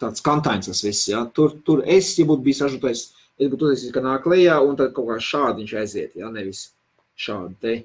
tāds 0.02 0.24
kantains 0.26 0.70
tas 0.70 0.84
viss. 0.84 1.08
Ja? 1.12 1.24
Tur, 1.26 1.56
tur 1.66 1.84
es, 1.86 2.14
ja 2.20 2.28
būtu 2.30 2.46
bijis 2.46 2.64
ražotājs, 2.66 3.06
es 3.40 3.52
būtu 3.52 3.70
uztaisījis, 3.70 3.94
ka 3.96 4.04
nāk 4.04 4.28
lejā 4.30 4.60
un 4.64 4.78
tad 4.80 4.94
kaut 4.96 5.12
kā 5.12 5.20
šādi 5.22 5.64
viņš 5.64 5.76
aiziet, 5.82 6.16
ja? 6.20 6.32
nevis 6.34 6.72
šādi 7.20 7.56
te. 7.62 7.76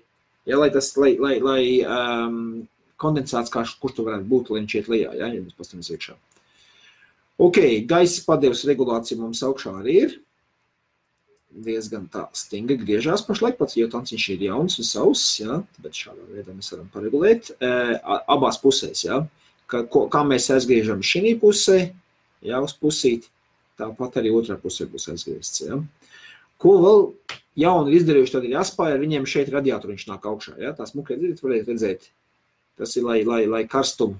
Ja, 0.48 0.56
lai 0.56 0.70
tas, 0.72 0.94
lai, 0.96 1.12
lai, 1.20 1.34
lai 1.44 1.62
um, 1.84 2.38
kondensāts, 3.00 3.52
kā, 3.52 3.66
kurš 3.82 3.98
tur 3.98 4.08
varētu 4.08 4.28
būt, 4.30 4.50
lai 4.50 4.62
viņš 4.62 4.78
iet 4.78 4.88
lejā, 4.88 5.12
ja, 5.20 5.28
ja 5.28 5.42
mēs 5.42 5.58
pastamies 5.58 5.90
iekšā. 5.92 6.16
Ok, 7.38 7.60
gaisa 7.86 8.24
padevs 8.26 8.64
regulācija 8.66 9.20
mums 9.20 9.44
augšā 9.46 9.76
arī 9.82 9.98
ir 10.06 10.16
diezgan 11.48 12.06
tā 12.12 12.26
stingri 12.36 12.76
griežās 12.80 13.24
pašlaik, 13.26 13.56
pats 13.58 13.76
jotons 13.78 14.12
viņš 14.12 14.26
ir 14.34 14.44
jauns 14.48 14.78
un 14.78 14.86
savs, 14.86 15.24
ja, 15.40 15.60
bet 15.82 15.96
šādā 15.96 16.26
veidā 16.28 16.54
mēs 16.54 16.70
varam 16.74 16.90
paregulēt 16.92 17.50
abās 18.28 18.60
pusēs, 18.62 19.06
ja, 19.06 19.22
ka, 19.70 19.82
ko, 19.90 20.06
kā 20.12 20.24
mēs 20.28 20.50
aizgriežam 20.54 21.02
šī 21.04 21.34
pusē, 21.40 21.80
ja, 22.44 22.60
uz 22.64 22.76
pusīt, 22.76 23.30
tāpat 23.80 24.20
arī 24.20 24.34
otrā 24.34 24.58
pusē 24.60 24.88
būs 24.90 25.08
aizgriezts, 25.14 25.64
ja. 25.64 25.80
Ko 26.58 26.74
vēl 26.82 27.04
jauni 27.58 27.92
ir 27.92 28.00
izdarījuši, 28.00 28.34
tad 28.34 28.46
ir 28.46 28.56
jāspāja, 28.56 29.00
viņiem 29.00 29.26
šeit 29.30 29.50
radiatoriņš 29.54 30.08
nāk 30.10 30.24
augšā, 30.28 30.56
ja, 30.62 30.74
tās 30.76 30.94
mukrē 30.98 31.18
dzirdat, 31.18 31.44
varētu 31.44 31.72
redzēt, 31.72 32.08
tas 32.78 32.96
ir, 32.98 33.06
lai, 33.06 33.22
lai, 33.26 33.44
lai 33.50 33.64
karstumu 33.70 34.18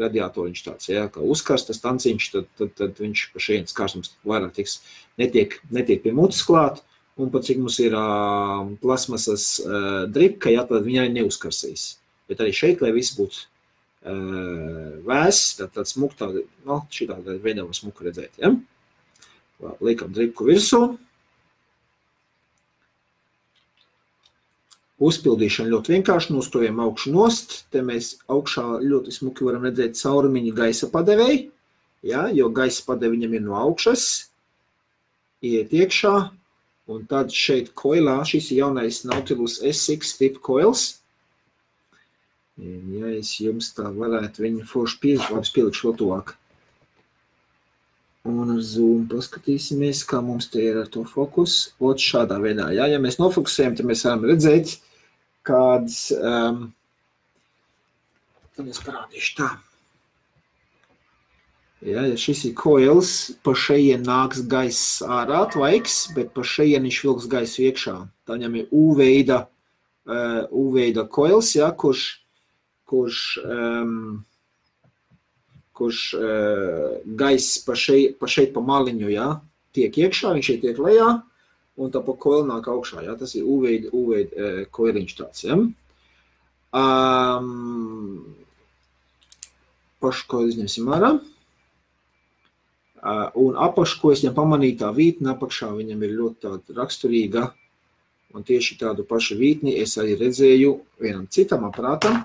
radiatoriņš 0.00 0.62
tāds, 0.64 0.88
ja, 0.90 1.06
ka 1.12 1.22
uzkarsta 1.24 1.74
stanciņš, 1.76 2.28
tad, 2.34 2.48
tad, 2.58 2.72
tad 2.78 3.02
viņš 3.02 3.24
pa 3.34 3.42
šeit 3.42 3.74
karstums 3.76 4.14
vairāk 4.26 4.54
tiks, 4.56 4.80
netiek, 5.20 5.58
netiek 5.74 6.02
pie 6.04 6.14
mutes 6.16 6.42
klāt, 6.46 6.80
un 7.20 7.30
pat 7.32 7.44
cik 7.48 7.60
mums 7.60 7.76
ir 7.82 7.96
uh, 7.96 8.64
plasmasas 8.80 9.46
uh, 9.62 10.06
dripka, 10.10 10.52
ja, 10.54 10.64
tad 10.68 10.86
viņa 10.86 11.08
neuzkarsīs. 11.12 11.94
Bet 12.30 12.40
arī 12.40 12.54
šeit, 12.56 12.80
lai 12.84 12.94
viss 12.96 13.16
būtu 13.18 13.42
uh, 13.42 15.00
vēss, 15.06 15.56
tad 15.58 15.74
tāds 15.76 15.96
smuk 15.96 16.16
tā, 16.18 16.30
no, 16.68 16.82
šitā 16.94 17.18
veidā 17.26 17.66
var 17.66 17.76
smuku 17.76 18.08
redzēt, 18.08 18.40
ja. 18.40 18.54
Liekam 19.84 20.14
dripku 20.16 20.46
virsū. 20.48 20.94
Uzpildīšana 25.00 25.72
ļoti 25.72 25.94
vienkārši, 25.94 26.34
nosktojam 26.34 26.82
augšu 26.84 27.10
nost, 27.14 27.54
te 27.72 27.80
mēs 27.80 28.18
augšā 28.28 28.64
ļoti 28.84 29.14
smuki 29.14 29.46
varam 29.46 29.64
redzēt 29.64 29.96
caurumiņu 29.96 30.52
gaisa 30.58 30.90
padevēji, 30.92 31.46
ja, 32.10 32.26
jo 32.36 32.50
gaisa 32.52 32.84
padeve 32.84 33.14
viņam 33.14 33.38
ir 33.38 33.46
no 33.46 33.56
augšas, 33.56 34.04
iet 35.40 35.72
iekšā, 35.72 36.12
un 36.92 37.06
tad 37.08 37.32
šeit 37.32 37.70
koilā, 37.78 38.18
šis 38.28 38.50
ir 38.52 38.60
jaunais 38.60 39.00
Nautilus 39.08 39.56
SX 39.64 40.18
tipa 40.20 40.42
koils, 40.50 40.84
ja 42.60 43.14
es 43.14 43.32
jums 43.40 43.72
tā 43.72 43.88
varētu 43.96 44.44
viņu 44.44 44.68
forši 44.68 45.00
pielikšu, 45.00 45.38
labi, 45.38 45.54
pielikšu 45.54 45.88
vēl 45.88 45.96
tuvāk. 46.02 46.34
Un 48.28 48.52
uz 48.52 48.74
Zoom 48.74 49.06
paskatīsimies, 49.08 50.04
kā 50.04 50.20
mums 50.20 50.50
te 50.52 50.60
ir 50.60 50.76
ar 50.82 50.90
to 50.92 51.06
fokus. 51.08 51.70
Ot 51.80 52.02
šādā 52.04 52.36
veidā, 52.42 52.68
ja, 52.76 52.84
ja 52.84 53.00
mēs 53.00 53.16
nofokusējam, 53.16 53.78
tad 53.78 53.88
mēs 53.88 54.04
varam 54.04 54.26
redzēt, 54.28 54.76
kādas, 55.46 56.10
um, 56.16 56.70
tad 58.56 58.70
es 58.70 58.80
parādīšu 58.84 59.36
tā. 59.40 59.50
Ja, 61.80 62.02
ja 62.04 62.16
šis 62.20 62.42
ir 62.44 62.56
koils, 62.60 63.10
pa 63.40 63.54
šeien 63.56 64.02
nāks 64.04 64.42
gaiss 64.48 64.98
ārā 65.00 65.46
tvaiks, 65.52 66.10
bet 66.12 66.34
pa 66.36 66.44
šeien 66.44 66.84
viņš 66.84 66.98
vilks 67.06 67.28
gaisu 67.32 67.62
iekšā. 67.70 67.94
Tā 68.28 68.36
viņam 68.36 68.58
ir 68.60 68.74
U-veida, 68.76 69.38
uh, 70.04 70.42
U-veida 70.52 71.06
koils, 71.08 71.54
ja, 71.56 71.70
kurš, 71.72 72.04
kurš, 72.90 73.22
um, 73.46 73.94
kurš 75.72 76.02
uh, 76.20 77.00
gaiss 77.16 77.62
pa 77.64 77.78
šeit, 77.80 78.18
pa 78.20 78.28
šeit 78.28 78.52
pa 78.52 78.60
maliņu, 78.60 79.08
ja, 79.14 79.30
tiek 79.72 79.96
iekšā, 80.04 80.34
viņš 80.36 80.52
šeit 80.52 80.64
tiek 80.66 80.84
lejā, 80.84 81.14
un 81.80 81.92
tā 81.92 82.02
pa 82.04 82.14
koili 82.20 82.48
nāk 82.48 82.68
augšā. 82.70 83.04
Ja? 83.06 83.16
Tas 83.18 83.34
ir 83.38 83.48
U-veida, 83.48 83.90
U-veida 83.96 84.36
e, 84.36 84.64
koiliņš 84.74 85.16
tāds. 85.18 85.44
Ja? 85.46 85.56
Um, 86.70 88.36
pašu 90.02 90.28
koili 90.30 90.54
izņemsim 90.54 90.90
ārā. 90.92 91.14
Uh, 93.00 93.30
un 93.40 93.56
apakšu, 93.56 93.96
ko 94.02 94.10
es 94.12 94.20
viņam 94.20 94.36
pamanīju, 94.36 94.76
tā 94.82 94.90
vītne 94.92 95.32
apakšā 95.32 95.70
viņam 95.72 96.02
ir 96.04 96.18
ļoti 96.18 96.42
tāda 96.44 96.76
raksturīga. 96.82 97.46
Un 98.36 98.44
tieši 98.46 98.76
tādu 98.78 99.06
pašu 99.08 99.38
vītni 99.40 99.72
es 99.80 99.96
arī 99.98 100.14
redzēju 100.20 100.74
vienam 101.02 101.24
citam 101.32 101.64
aparātam. 101.66 102.20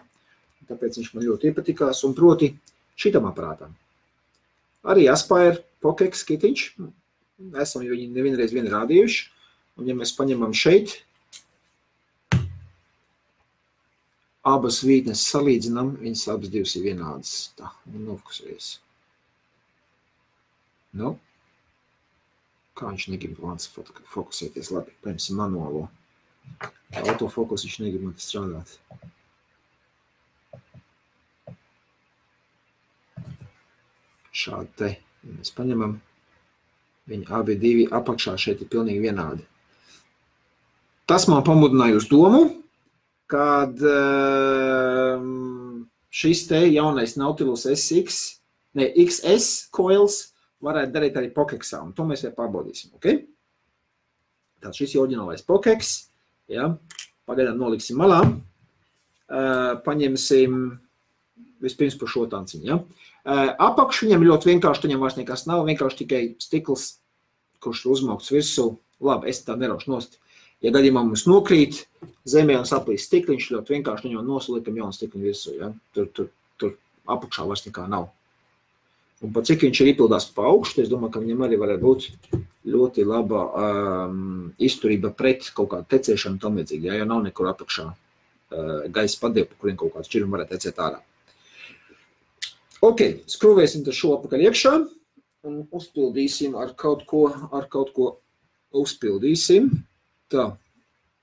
Tāpēc 0.69 0.99
viņš 0.99 1.13
man 1.15 1.25
ļoti 1.25 1.49
iepatikās. 1.49 2.03
Un 2.05 2.13
proti 2.17 2.51
šitam 2.99 3.25
aparātam. 3.29 3.71
Arī 4.85 5.07
Aspire 5.09 5.63
Pokex 5.81 6.25
kitiņš. 6.27 6.65
Esam 7.61 7.85
viņu 7.85 8.11
nevienreiz 8.13 8.53
vien 8.53 8.67
rādījuši. 8.69 9.23
Mēs 9.75 10.13
paņemam 10.15 10.53
šeit, 10.55 10.93
abas 14.45 14.79
vītnes 14.85 15.25
salīdzinām, 15.27 15.95
viņas 15.99 16.27
abas 16.31 16.51
divas 16.53 16.75
ir 16.77 16.85
vienādas. 16.85 17.33
Tā, 17.57 17.71
un 17.91 18.05
nofokusējas. 18.07 18.69
Nu, 20.95 21.17
kā 22.77 22.91
viņš 22.91 23.07
negrib 23.11 23.41
vāns 23.43 23.67
fokusēties 24.13 24.71
labi, 24.71 24.93
paņemsim 25.03 25.41
manuālo. 25.41 25.87
Autofokus 27.01 27.65
viņš 27.65 27.79
negrib 27.83 28.05
man 28.05 28.15
strādāt. 28.21 28.77
Šādi 34.35 34.71
te, 34.79 34.91
mēs 35.25 35.51
paņemam, 35.55 35.97
viņi 37.11 37.27
abi 37.39 37.57
divi 37.59 37.89
apakšā 37.99 38.37
šeit 38.39 38.63
ir 38.63 38.71
pilnīgi 38.71 39.03
vienādi. 39.07 39.43
Tas 41.05 41.27
man 41.29 41.43
pamudināja 41.45 41.99
uz 41.99 42.07
domu, 42.09 42.39
kad 43.29 43.77
ehm, 43.77 45.25
šis 46.09 46.47
te 46.49 46.63
jaunais 46.65 47.13
Nautilus 47.19 47.67
SX, 47.69 48.39
ne, 48.77 48.89
XS 49.05 49.67
coils 49.75 50.31
varētu 50.65 50.95
darīt 50.95 51.19
arī 51.19 51.29
pokeksā, 51.35 51.83
un 51.85 51.93
to 51.93 52.07
mēs 52.09 52.25
arī 52.25 52.33
pārbaudīsim, 52.37 52.95
ok? 52.97 53.05
Tātad 54.63 54.79
šis 54.79 54.95
ir 54.95 55.03
oriģinālais 55.03 55.45
pokeks, 55.45 55.93
ja, 56.49 56.71
pagaidām 57.29 57.61
noliksim 57.61 58.01
malā, 58.01 58.23
uh, 58.25 59.77
paņemsim 59.85 60.59
vispirms 61.61 61.97
par 62.01 62.11
šo 62.11 62.25
tanciņu, 62.33 62.65
ja. 62.65 62.81
Uh, 63.25 63.53
apakšu 63.69 64.07
viņam 64.07 64.25
ļoti 64.25 64.53
vienkārši, 64.55 64.87
viņam 64.87 65.05
vairs 65.05 65.21
nekas 65.21 65.45
nav, 65.49 65.65
vienkārši 65.69 66.01
tikai 66.01 66.25
stikls, 66.41 66.95
kurš 67.61 67.85
ir 67.85 67.93
uzmaukts 67.93 68.33
virsū, 68.33 68.71
labi, 69.05 69.29
es 69.29 69.45
tā 69.45 69.57
neraušu 69.57 69.93
nost, 69.93 70.19
Ja 70.63 70.71
gadījumā 70.73 71.03
mums 71.05 71.25
nokrīt 71.27 71.83
zemē 72.29 72.55
un 72.61 72.67
saplīst 72.69 73.09
stikliņš, 73.09 73.51
ļoti 73.53 73.75
vienkārši 73.75 74.07
viņam 74.07 74.27
nosliekam 74.29 74.77
jaunu 74.79 74.95
stikliņu 74.95 75.27
virsū. 75.27 75.55
Ja? 75.59 75.71
Tur, 75.95 76.07
tur, 76.15 76.29
tur 76.61 76.77
apakšā 77.11 77.45
vairs 77.49 77.65
nekā 77.67 77.87
nav. 77.91 78.09
Un 79.23 79.31
pat 79.35 79.47
cik 79.47 79.63
viņš 79.65 79.81
ir 79.81 79.91
izpildās 79.93 80.27
pa 80.35 80.47
augšu, 80.49 80.83
es 80.83 80.91
domāju, 80.91 81.13
ka 81.15 81.21
viņam 81.23 81.45
arī 81.45 81.59
varētu 81.59 81.83
būt 81.85 82.07
ļoti 82.71 83.05
laba 83.07 83.43
um, 83.47 84.51
izturība 84.61 85.11
pret 85.15 85.47
kaut 85.55 85.71
kādu 85.71 85.87
tecēšanu 85.93 86.41
tam 86.41 86.59
līdzīgi, 86.59 86.89
ja, 86.89 86.99
ja 86.99 87.07
nav 87.07 87.23
nekur 87.25 87.47
apakšā 87.51 87.85
uh, 87.91 88.85
gaisa 88.91 89.21
padiepa, 89.21 89.55
kuriem 89.61 89.77
kaut 89.79 89.95
kāds 89.95 90.09
šķirumi 90.11 90.35
varētu 90.35 90.57
tecēt 90.57 90.81
ārā. 90.83 90.99
Ok, 92.85 93.01
skrūvēsim 93.31 93.85
šo 93.87 94.17
apakaļ 94.17 94.45
iekšā 94.49 94.73
un 95.47 95.61
uzpildīsim 95.73 96.57
ar 96.59 96.73
kaut 96.77 97.05
ko, 97.09 97.27
ar 97.55 97.69
kaut 97.71 97.93
ko 97.95 98.11
uzpildīsim. 98.75 99.71
Tā, 100.33 100.45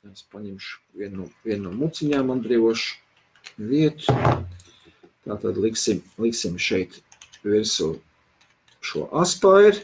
es 0.07 0.23
paņemšu 0.31 0.79
vienu 0.99 1.25
no, 1.25 1.29
vienu 1.47 1.71
no 1.71 1.73
muciņām, 1.81 2.31
atbrīvošu 2.37 3.59
vietu. 3.59 4.15
Tā 5.23 5.39
tad 5.43 5.59
liksim, 5.59 6.03
liksim 6.19 6.59
šeit 6.59 7.01
virsū 7.43 7.97
šo 8.83 9.09
aspairu. 9.23 9.83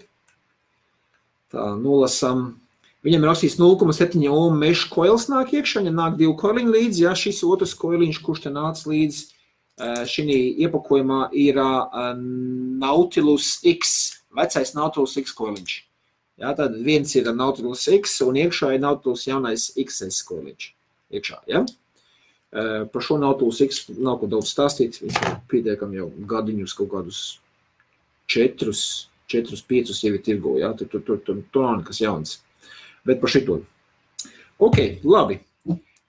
Tā, 1.49 1.73
nolasam. 1.81 2.59
Viņam 3.07 3.25
ir 3.25 3.31
rakstīts 3.31 3.59
0,7 3.61 4.25
ohm 4.31 4.59
meža 4.61 4.89
koils 4.91 5.29
nāk 5.31 5.55
iekšā, 5.55 5.81
viņam 5.81 5.99
nāk 5.99 6.17
divi 6.19 6.35
koiliņi 6.39 6.73
līdzi, 6.75 7.05
ja 7.07 7.15
šis 7.17 7.45
otrs 7.47 7.77
koiliņš, 7.79 8.23
kurš 8.27 8.47
te 8.47 8.53
nāca 8.55 8.91
līdzi 8.91 9.27
šī 10.11 10.25
iepakojumā, 10.67 11.29
ir 11.39 11.59
Nautilus 12.83 13.61
X, 13.67 13.95
vecais 14.35 14.75
Nautilus 14.75 15.15
X 15.23 15.35
koiliņš. 15.39 15.77
Jā, 16.39 16.53
tad 16.55 16.77
viens 16.87 17.11
ir 17.19 17.27
Nautilus 17.35 17.89
X 17.91 18.21
un 18.23 18.39
iekšā 18.39 18.77
ir 18.77 18.83
Nautilus 18.85 19.27
jaunais 19.27 19.73
XS 19.75 20.21
skoliņš. 20.23 20.69
Iekšā, 21.19 21.39
ja? 21.51 21.65
Par 22.93 23.05
šo 23.05 23.19
Nautilus 23.19 23.59
X 23.65 23.89
nav 23.97 24.21
ko 24.21 24.29
daudz 24.31 24.53
stāstīt. 24.53 25.01
Viņš 25.03 25.19
ir 25.19 25.35
pietiekami 25.51 25.99
jau 25.99 26.13
gadiņus 26.31 26.77
kaut 26.79 26.93
kādus 26.95 27.23
četrus, 28.31 28.83
četrus, 29.27 29.65
piecus 29.67 30.05
jau 30.05 30.15
ir 30.15 30.23
tirgo, 30.23 30.55
ja? 30.63 30.71
Tur, 30.79 30.91
tur, 30.93 31.03
tur, 31.03 31.19
tur, 31.27 31.43
tur 31.51 31.67
nav 31.67 31.81
nekas 31.83 32.03
jauns. 32.05 32.39
Bet 33.09 33.19
par 33.23 33.35
šito. 33.35 33.61
Ok, 34.63 34.79
labi. 35.03 35.41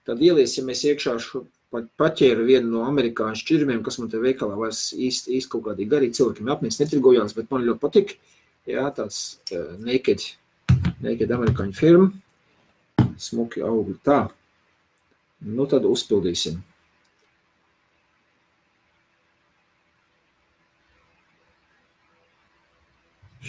Tad 0.06 0.22
ieliesimies 0.22 0.86
iekšā 0.92 1.18
šo 1.22 1.44
paķēru 1.70 2.46
vienu 2.46 2.70
no 2.72 2.86
amerikāņu 2.86 3.38
šķirmiem, 3.42 3.82
kas 3.86 3.98
man 4.00 4.10
te 4.10 4.18
veikalā 4.22 4.56
vairs 4.58 4.90
īsti, 4.94 5.36
īsti 5.38 5.50
kaut 5.52 5.68
kādīgi 5.68 5.96
arī 5.96 6.08
cilvēkiem 6.14 6.50
apnīst 6.50 6.82
netirgojās, 6.82 7.34
bet 7.36 7.50
man 7.50 7.66
ļoti 7.66 7.82
patika. 7.82 8.16
Jā, 8.70 8.86
tāds 8.94 9.20
uh, 9.50 9.74
naked, 9.82 10.22
naked 11.02 11.32
amerikāņu 11.34 11.74
firma. 11.74 12.10
Smuki 13.20 13.62
augļi. 13.66 13.96
Tā. 14.06 14.20
Nu 15.44 15.66
tad 15.68 15.86
uzpildīsim. 15.88 16.60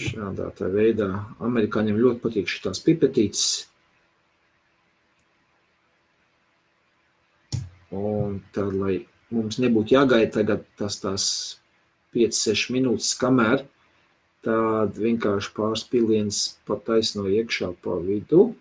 Šādā 0.01 0.47
tā 0.55 0.69
veidā 0.71 1.09
amerikāņiem 1.43 1.99
ļoti 1.99 2.23
patīk 2.23 2.49
šitās 2.49 2.79
pipetītes. 2.85 3.43
Un 7.91 8.39
tad, 8.55 8.71
lai 8.71 9.01
mums 9.35 9.59
nebūtu 9.59 9.97
jāgaida 9.97 10.31
tagad 10.39 10.63
tas 10.79 10.97
tās 11.03 11.25
5-6 12.15 12.71
minūtes, 12.75 13.11
kamēr, 13.19 13.65
tad 14.45 14.97
vienkārši 14.97 15.53
pāris 15.55 15.85
piliens 15.87 16.41
pa 16.67 16.77
taisno 16.81 17.27
iekšā 17.29 17.71
pa 17.83 17.97
vidu. 18.01 18.51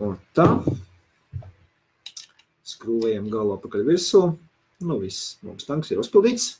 Un 0.00 0.16
tā. 0.36 0.46
Skrūvējam 2.66 3.28
galu 3.32 3.56
apakaļ 3.56 3.84
virsū. 3.86 4.22
Nu 4.86 4.98
viss, 5.00 5.36
mums 5.44 5.68
tanks 5.68 5.92
ir 5.92 6.00
uzpildīts. 6.02 6.56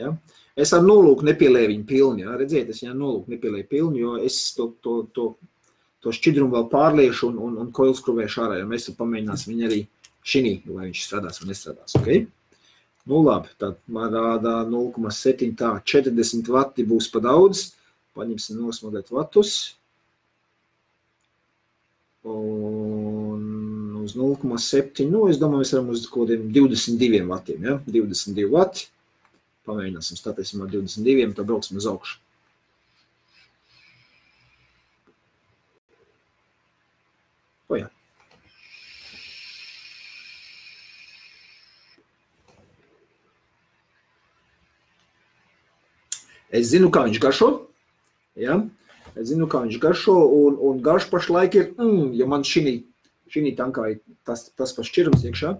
Ja? 0.00 0.12
Es 0.58 0.72
ar 0.76 0.84
nolūku 0.84 1.26
nepielēju 1.26 1.72
viņu 1.72 1.86
pilnu. 1.88 2.24
Ja? 2.24 2.36
Redziet, 2.38 2.70
es 2.70 2.82
viņu 2.84 2.96
nolūku 2.98 3.34
nepielēju 3.34 3.70
pilnu, 3.70 4.02
jo 4.02 4.16
es 4.22 4.38
to, 4.56 4.70
to, 4.84 5.00
to, 5.16 5.30
to 6.04 6.14
šķidrumu 6.14 6.54
vēl 6.56 6.68
pārliešu 6.72 7.30
un, 7.32 7.40
un, 7.48 7.56
un 7.64 7.72
koils 7.74 8.02
krūvēšu 8.06 8.44
ārā, 8.46 8.60
jo 8.60 8.68
mēs 8.70 8.90
pamēģināsim 8.98 9.54
viņu 9.54 9.70
arī 9.70 9.80
šī, 10.26 10.44
lai 10.70 10.90
viņš 10.90 11.06
strādās 11.06 11.42
vai 11.42 11.50
nestrādās. 11.50 11.96
Okay? 12.00 12.26
Nu, 13.08 13.22
labi, 13.24 13.48
tad 13.58 13.78
man 13.88 14.12
rādā 14.12 14.60
0,7, 14.68 15.54
tā 15.58 15.72
40 15.92 16.50
vati 16.52 16.84
būs 16.86 17.08
pa 17.12 17.22
daudz. 17.24 17.70
Paņemsim 18.18 18.58
nosmodēt 18.60 19.12
vatus. 19.14 19.76
Un 22.26 24.00
uz 24.02 24.16
0,7, 24.18 25.06
nu, 25.08 25.24
es 25.32 25.38
domāju, 25.40 25.62
mēs 25.62 25.72
varam 25.74 25.92
uz 25.94 26.04
kaut 26.10 26.28
kādiem 26.28 26.50
22 26.52 27.22
vatiem, 27.30 27.64
ja? 27.64 27.78
22 27.86 28.48
vati. 28.52 28.90
Pamēģināsim, 29.68 30.18
stāties 30.18 30.52
ar 30.56 30.68
22, 30.72 31.30
tad 31.36 31.48
brauksim 31.48 31.80
uz 31.80 31.88
augšu. 31.88 32.18
O, 37.70 37.78
jā. 37.78 37.86
Es 46.50 46.70
zinu, 46.72 46.90
kā 46.90 47.04
viņš 47.06 47.20
garšo. 47.22 47.48
Ja? 48.38 48.58
Es 49.14 49.30
zinu, 49.30 49.46
kā 49.50 49.62
viņš 49.64 49.80
garšo, 49.82 50.14
un, 50.34 50.56
un 50.70 50.80
garš 50.84 51.08
pašlaik 51.10 51.56
ir, 51.58 51.68
mm, 51.78 52.12
ja 52.18 52.26
man 52.30 52.46
šī, 52.46 52.80
tankā 53.58 53.90
ir 53.92 54.00
tas, 54.26 54.48
tas 54.58 54.74
pats 54.74 54.90
šķirums 54.90 55.26
iekšā, 55.26 55.52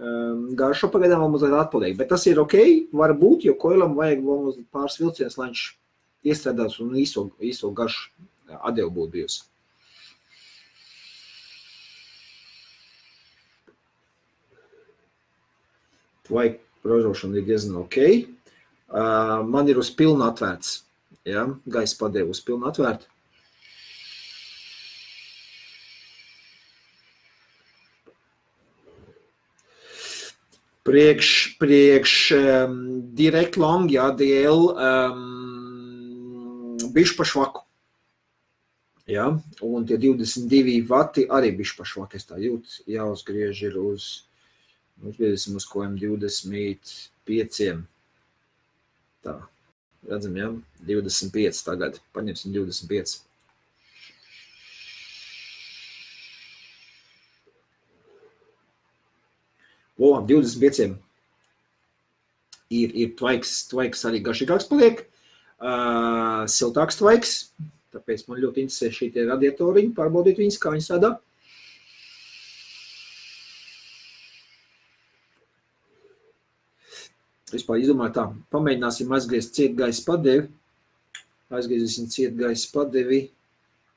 um, 0.00 0.46
garšo 0.56 0.90
pagaidām 0.92 1.24
vēl 1.24 1.34
mazliet 1.34 1.56
atpaliek, 1.58 1.96
bet 1.98 2.10
tas 2.12 2.24
ir 2.28 2.40
ok, 2.40 2.56
varbūt, 2.96 3.44
jo 3.48 3.56
koilam 3.60 3.96
vajag 3.98 4.24
vēl 4.24 4.42
mazliet 4.46 4.70
pāris 4.72 4.98
vilciens, 5.00 5.36
lai 5.40 5.50
viņš 5.50 5.66
iestrādās 6.28 6.80
un 6.84 6.96
īsto, 7.00 7.28
īsto 7.44 7.70
garšu 7.72 8.10
atdevu 8.58 8.92
būtu 9.00 9.16
bijusi. 9.16 9.44
Vai 16.28 16.58
ražošana 16.84 17.40
ir 17.40 17.46
diezgan 17.48 17.78
ok. 17.80 17.96
Man 18.88 19.68
ir 19.68 19.78
uz 19.78 19.90
pilnu 19.92 20.24
atvērts. 20.24 20.82
Ja? 21.28 21.44
Gaisa 21.68 21.96
padevu 22.00 22.32
uz 22.32 22.40
pilnu 22.44 22.68
atvērtu. 22.70 23.04
Priekš, 30.88 31.30
priekš 31.60 32.12
um, 32.32 32.76
direkt 33.12 33.58
long, 33.60 33.90
jā, 33.92 34.06
DL 34.16 34.70
um, 34.72 35.58
bišķi 36.94 37.16
pa 37.18 37.26
švaku. 37.28 37.60
Ja? 39.08 39.26
Un 39.64 39.84
tie 39.84 39.98
22 40.00 40.78
vati 40.88 41.26
arī 41.28 41.52
bišķi 41.58 41.76
pa 41.76 41.84
švaku. 41.92 42.16
Es 42.16 42.24
tā 42.30 42.40
jūtu, 42.40 42.88
jāuzgriež 42.88 43.60
ir 43.68 43.76
uz, 43.82 44.08
uzgriezīsim 45.04 45.60
uz 45.60 45.68
kojiem 45.68 46.00
25. 46.00 47.84
Tā, 49.28 49.34
redzam, 50.08 50.36
ja? 50.40 50.48
25 50.88 51.60
tagad. 51.66 51.98
Paņemsim 52.16 52.54
25. 52.54 53.18
O, 59.98 60.14
25. 60.24 60.94
Ir, 62.68 62.92
ir 62.94 63.12
tvaiks, 63.18 63.66
tvaiks 63.68 64.06
arī 64.08 64.22
garšīgāks 64.24 64.68
paliek. 64.70 65.04
Uh, 65.58 66.46
siltāks 66.48 66.96
tvaiks. 67.00 67.34
Tāpēc 67.92 68.24
man 68.28 68.40
ļoti 68.40 68.64
interesē 68.64 68.92
šī 68.94 69.10
tie 69.12 69.24
radiatoriņi, 69.28 69.96
pārbaudīt 69.96 70.40
viņas, 70.40 70.60
kā 70.62 70.72
viņi 70.72 70.86
strādā. 70.86 71.16
Vispār 77.58 77.82
izdomāju 77.82 78.14
tā, 78.14 78.24
pamēģināsim 78.54 79.10
aizgriezt 79.16 79.56
ciet 79.58 79.74
gaisa 79.78 80.04
padevi. 80.06 80.46
Aizgriezīsim 81.50 82.06
ciet 82.12 82.36
gaisa 82.38 82.70
padevi 82.70 83.24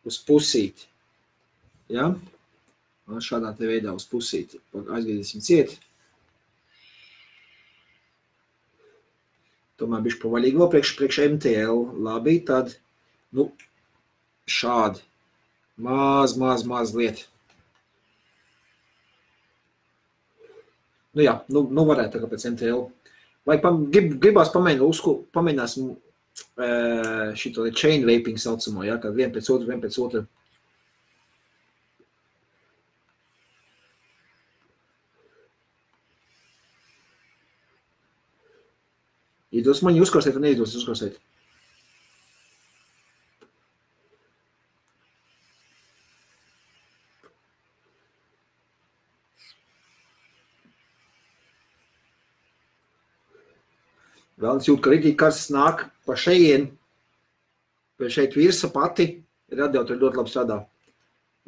uz 0.08 0.18
pusīti. 0.26 0.88
Ja? 1.92 2.10
Šādā 3.22 3.52
te 3.58 3.68
veidā 3.70 3.94
uz 3.94 4.08
pusīti. 4.10 4.58
Aizgriezīsim 4.74 5.44
ciet. 5.46 5.76
Tomēr 9.82 10.02
bišķi 10.06 10.22
pavaļīgi 10.22 10.62
vēl 10.62 10.72
priekš, 10.72 10.94
priekš 10.98 11.20
MTL. 11.36 11.84
Labi, 12.06 12.38
tad, 12.48 12.76
nu, 13.36 13.50
šādi. 14.50 15.04
Maz, 15.82 16.36
maz, 16.38 16.66
maz 16.70 16.96
liet. 16.98 17.26
Nu 21.18 21.26
jā, 21.26 21.40
nu, 21.52 21.66
nu 21.68 21.86
varētu 21.90 22.16
tagad 22.16 22.32
pēc 22.32 22.48
MTL. 22.54 22.86
Vai 23.48 23.58
pam, 23.62 23.86
grib, 23.94 24.14
gribās 24.22 24.52
pamēģināt, 24.54 24.86
uzku, 24.86 25.16
pamēģināsim 25.34 25.88
uh, 25.92 27.32
šito 27.38 27.66
chain 27.74 28.06
vaping 28.06 28.38
saucamo, 28.42 28.86
ja, 28.86 29.00
kad 29.02 29.18
vien 29.18 29.34
pēc 29.34 29.50
otru, 29.50 29.70
vien 29.72 29.82
pēc 29.82 29.98
otru. 30.04 30.28
Iedos 39.52 39.82
man 39.84 39.98
uzklausīt 40.00 40.38
un 40.38 40.46
neizdos 40.46 40.78
uzklausīt. 40.80 41.18
Vēl 54.42 54.58
es 54.58 54.68
jūtu, 54.70 54.82
ka 54.82 54.94
rītīgi 54.94 55.18
karsts 55.20 55.52
nāk 55.54 55.86
pa 56.08 56.16
šeien, 56.18 56.72
vai 58.02 58.10
šeit 58.10 58.34
virsa 58.38 58.72
pati, 58.74 59.12
radiatori 59.54 60.02
ļoti 60.02 60.18
labi 60.18 60.32
strādā. 60.34 60.58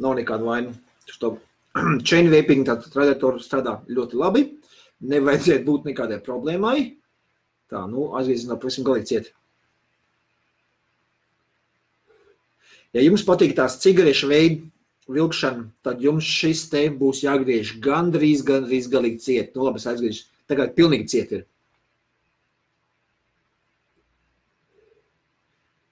Nav 0.03 0.17
nekāda 0.19 0.45
vaina. 0.45 0.73
To 1.21 1.37
chain 2.07 2.29
vaping, 2.29 2.65
tātad 2.67 2.93
radiatori 2.99 3.41
strādā 3.41 3.79
ļoti 3.89 4.19
labi. 4.19 4.43
Nevajadzētu 5.09 5.65
būt 5.67 5.87
nekādai 5.89 6.19
problēmai. 6.23 6.77
Tā, 7.73 7.81
nu, 7.89 8.11
aizvīzināt 8.19 8.61
pavisam 8.61 8.85
galīgi 8.85 9.09
ciet. 9.09 9.31
Ja 12.93 13.01
jums 13.01 13.25
patīk 13.25 13.55
tās 13.57 13.79
cigarešu 13.81 14.29
veidu 14.29 14.67
vilkšana, 15.09 15.65
tad 15.83 16.03
jums 16.03 16.27
šis 16.29 16.67
te 16.69 16.83
būs 16.93 17.23
jāgriež 17.25 17.73
gandrīz, 17.83 18.45
gandrīz 18.45 18.87
galīgi 18.91 19.23
ciet. 19.25 19.55
Nu, 19.57 19.65
labi, 19.65 19.81
es 19.81 19.89
aizgriežu. 19.89 20.27
Tagad 20.47 20.75
pilnīgi 20.77 21.09
ciet 21.09 21.33
ir. 21.33 21.43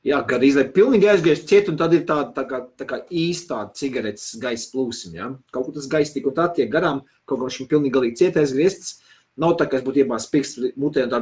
Jā, 0.02 0.18
gan 0.26 0.42
izlai 0.42 0.66
pilnīgi 0.74 1.06
aizgriezt 1.12 1.46
ciet, 1.50 1.68
un 1.70 1.76
tad 1.78 1.92
ir 1.94 2.08
tāda 2.10 2.32
tā 2.34 2.46
kā, 2.50 2.60
tā 2.80 2.88
kā 2.90 2.98
īstā 3.14 3.60
cigaretes 3.78 4.32
gaisa 4.42 4.72
plūsma. 4.72 5.12
Ja? 5.14 5.28
Kaut 5.54 5.68
kur 5.68 5.76
tas 5.76 5.86
gaisa 5.92 6.16
tik 6.16 6.32
un 6.32 6.38
tā 6.40 6.48
tiek 6.56 6.72
garām, 6.74 7.04
kaut 7.30 7.38
kā 7.38 7.46
viņš 7.46 7.70
pilnīgi 7.70 7.94
galīgi 7.94 8.18
ciet 8.24 8.40
aizgriezts. 8.42 8.96
Nav 9.42 9.60
tā, 9.60 9.70
ka 9.70 9.78
es 9.78 9.86
būtu 9.86 10.02
iebās 10.02 10.26
pirksts 10.32 10.74
mutē 10.82 11.06
un 11.06 11.14
tā 11.14 11.22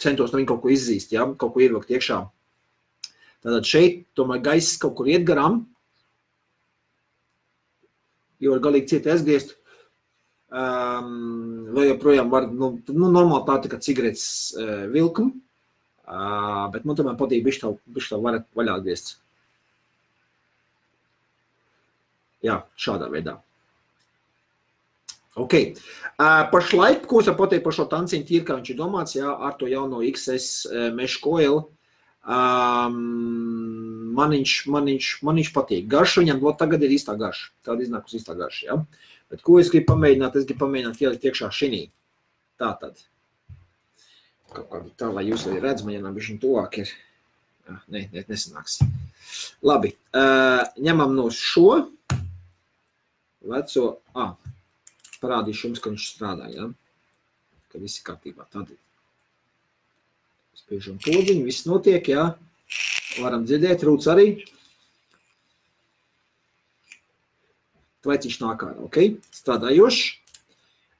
centos 0.00 0.32
no 0.32 0.40
viņa 0.40 0.50
kaut 0.52 0.60
ko 0.64 0.74
izzīst, 0.74 1.16
ja? 1.16 1.24
kaut 1.40 1.56
ko 1.56 1.64
ievilkt 1.64 1.92
iekšā. 1.96 2.20
Tātad 3.40 3.68
šeit 3.68 4.04
tomēr 4.16 4.42
gaiss 4.44 4.76
kaut 4.80 4.98
kur 4.98 5.08
iet 5.08 5.24
garām. 5.28 5.64
jo 8.40 8.56
ir 8.56 8.62
galīgi 8.64 8.94
cieti 8.94 9.12
aizgriezt. 9.12 9.56
Um, 10.50 11.68
vai 11.76 11.86
joprojām 11.86 12.30
var, 12.32 12.48
nu, 12.50 12.72
nu 12.90 13.10
normāli 13.12 13.46
tā 13.46 13.58
tā 13.62 13.70
kā 13.70 13.78
cigaretes 13.84 14.24
uh, 14.58 14.88
vilkuma, 14.90 15.30
uh, 16.10 16.64
bet 16.74 16.86
man 16.88 16.98
tomēr 16.98 17.18
patīk 17.20 17.44
bišķi 17.46 17.62
tā, 17.62 17.74
bišķi 17.96 18.14
tā 18.14 18.18
vaļā, 18.24 18.42
vaļā 18.58 18.76
griezt. 18.84 19.14
Jā, 22.44 22.62
šādā 22.80 23.10
veidā. 23.12 23.38
Ok. 25.40 25.54
Uh, 25.54 26.46
pašlaik, 26.52 27.04
ko 27.08 27.20
es 27.22 27.28
pateikt 27.38 27.64
par 27.64 27.76
šo 27.76 27.86
tanciņu 27.90 28.26
tīri, 28.28 28.46
kā 28.48 28.56
viņš 28.58 28.72
ir 28.72 28.80
domāts, 28.80 29.14
jā, 29.16 29.30
ar 29.30 29.54
to 29.60 29.68
jauno 29.70 30.02
XS 30.04 30.90
mešu 30.96 31.22
koilu, 31.24 31.60
um, 32.26 32.96
man, 34.16 34.34
viņš, 34.34 34.56
man, 34.72 34.88
viņš, 34.90 35.12
man 35.26 35.38
viņš 35.40 35.52
patīk. 35.54 35.86
Garša 35.90 36.24
viņam, 36.24 36.42
vot 36.42 36.58
tagad 36.60 36.82
ir 36.84 36.96
īstā 36.96 37.14
garša. 37.20 37.50
Tāda 37.66 37.86
iznākus 37.86 38.18
īstā 38.18 38.36
garša, 38.38 38.66
jā. 38.66 38.78
Bet 39.30 39.44
ko 39.46 39.60
es 39.62 39.70
gribu 39.70 39.92
pamēģināt? 39.92 40.40
Es 40.40 40.48
gribu 40.48 40.64
pamēģināt 40.64 41.02
ielikt 41.04 41.28
iekšā 41.30 41.50
šinī. 41.54 41.84
Tā 42.60 42.72
tad. 42.80 42.98
Kaut 44.50 44.66
kā 44.66 44.80
tā, 44.98 45.08
lai 45.14 45.28
jūs 45.28 45.46
arī 45.46 45.60
redz, 45.62 45.84
man 45.86 45.94
jānāk 45.94 46.16
bišķiņ 46.16 46.38
tuvāk 46.42 46.80
ir. 46.82 46.92
Jā, 47.68 47.76
ne, 47.94 48.04
ne, 48.10 48.24
nesanāks. 48.26 48.80
Labi, 49.62 49.92
uh, 50.16 50.64
ņemam 50.82 51.14
no 51.14 51.28
šo 51.34 51.84
veco, 53.46 53.84
ah, 54.18 54.34
parādīšu 55.22 55.68
jums, 55.68 55.82
ka 55.82 55.92
viņš 55.92 56.06
strādā, 56.16 56.48
ja? 56.50 56.66
ka 57.70 57.78
viss 57.78 58.00
ir 58.00 58.06
kārtībā. 58.08 58.48
Tad 58.50 58.72
spiežam 60.58 60.98
podziņu, 61.02 61.46
viss 61.46 61.68
notiek, 61.68 62.10
jā. 62.10 62.32
Varam 63.20 63.46
dzirdēt, 63.46 63.84
rūts 63.86 64.10
arī. 64.10 64.32
Tvaiciņš 68.02 68.40
nāk 68.42 68.66
ārā, 68.66 68.82
ok? 68.88 68.98
Strādājošs. 69.36 70.02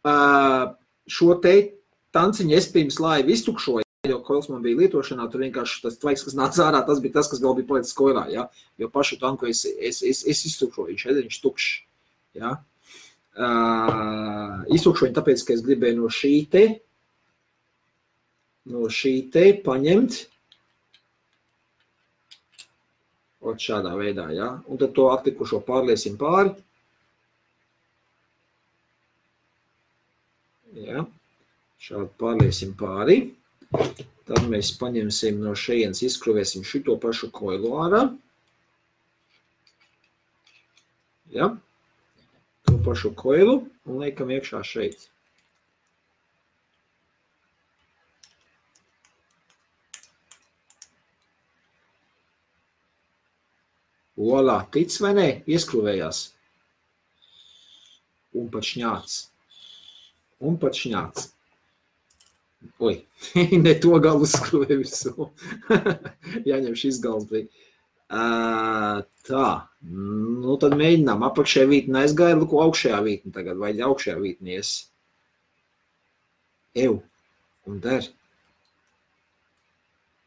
Uh, 0.00 0.70
šo 1.10 1.34
te 1.42 1.79
tanciņu 2.16 2.56
es 2.56 2.68
pirms 2.72 2.98
laivu 3.02 3.34
iztukšoju, 3.34 3.86
jo 4.08 4.18
koils 4.26 4.48
man 4.50 4.62
bija 4.64 4.78
lietošanā, 4.80 5.26
tur 5.30 5.44
vienkārši 5.44 5.82
tas 5.84 5.98
tvaiks, 6.00 6.24
kas 6.26 6.36
nāca 6.38 6.66
ārā, 6.66 6.80
tas 6.86 7.02
bija 7.04 7.18
tas, 7.18 7.28
kas 7.30 7.42
vēl 7.42 7.58
bija 7.58 7.68
palicis 7.68 7.96
koilā, 7.96 8.24
ja? 8.32 8.48
Jo 8.80 8.90
pašu 8.92 9.20
tanku 9.20 9.50
es, 9.50 9.66
es, 9.68 10.00
es, 10.06 10.24
es 10.24 10.44
iztukšoju, 10.50 10.90
viņš 10.92 11.06
ir, 11.06 11.20
viņš 11.20 11.40
tukšs, 11.44 11.70
ja? 12.40 12.56
Uh, 13.40 14.64
iztukšoju 14.74 15.14
tāpēc, 15.16 15.44
ka 15.46 15.54
es 15.54 15.62
gribēju 15.64 16.00
no 16.00 16.10
šī 16.12 16.34
te, 16.50 16.64
no 18.72 18.88
šī 18.90 19.14
te 19.32 19.46
paņemt, 19.64 20.18
ot 23.40 23.62
šādā 23.62 23.94
veidā, 23.96 24.28
ja? 24.36 24.50
Un 24.68 24.80
tad 24.80 24.92
to 24.96 25.08
atlikušo 25.12 25.62
pārliesim 25.64 26.18
pāri. 26.20 26.52
Ja? 30.80 31.04
Šādi 31.80 32.10
pārliesim 32.20 32.74
pāri. 32.76 33.20
Tad 34.28 34.44
mēs 34.52 34.74
paņemsim 34.80 35.38
no 35.40 35.54
šejienes, 35.56 36.02
izskruvēsim 36.04 36.66
šito 36.66 36.96
pašu 37.00 37.30
koilu 37.32 37.72
ārā. 37.80 38.02
Ja? 41.32 41.48
To 42.68 42.76
pašu 42.84 43.14
koilu 43.16 43.62
un 43.88 44.04
liekam 44.04 44.30
iekšā 44.34 44.60
šeit. 44.66 45.08
Olā, 54.20 54.60
tic 54.68 54.92
vai 55.00 55.16
nē, 55.16 55.28
ieskrūvējās. 55.48 56.24
Un 58.36 58.50
pat 58.52 58.66
šņāts. 58.68 59.20
Un 60.44 60.58
pat 60.60 60.76
šņāts. 60.76 61.30
Oi, 62.80 62.94
ne 63.64 63.74
to 63.80 63.96
galu 64.02 64.28
skrūvē 64.28 64.78
visu. 64.80 65.30
Jāņem 66.48 66.76
šis 66.76 67.00
gals 67.04 67.26
bija. 67.30 67.48
Uh, 68.10 69.04
tā, 69.28 69.48
nu 69.80 70.56
tad 70.60 70.74
mēģinām. 70.80 71.22
Apakšējā 71.28 71.68
vītne 71.70 72.04
aizgāja, 72.04 72.38
lūk, 72.40 72.56
augšējā 72.64 73.02
vītne 73.06 73.34
tagad, 73.36 73.60
vai 73.60 73.70
augšējā 73.86 74.16
vītne 74.18 74.56
ies. 74.56 74.72
Ew, 76.78 76.98
un 77.70 77.78
der. 77.84 78.08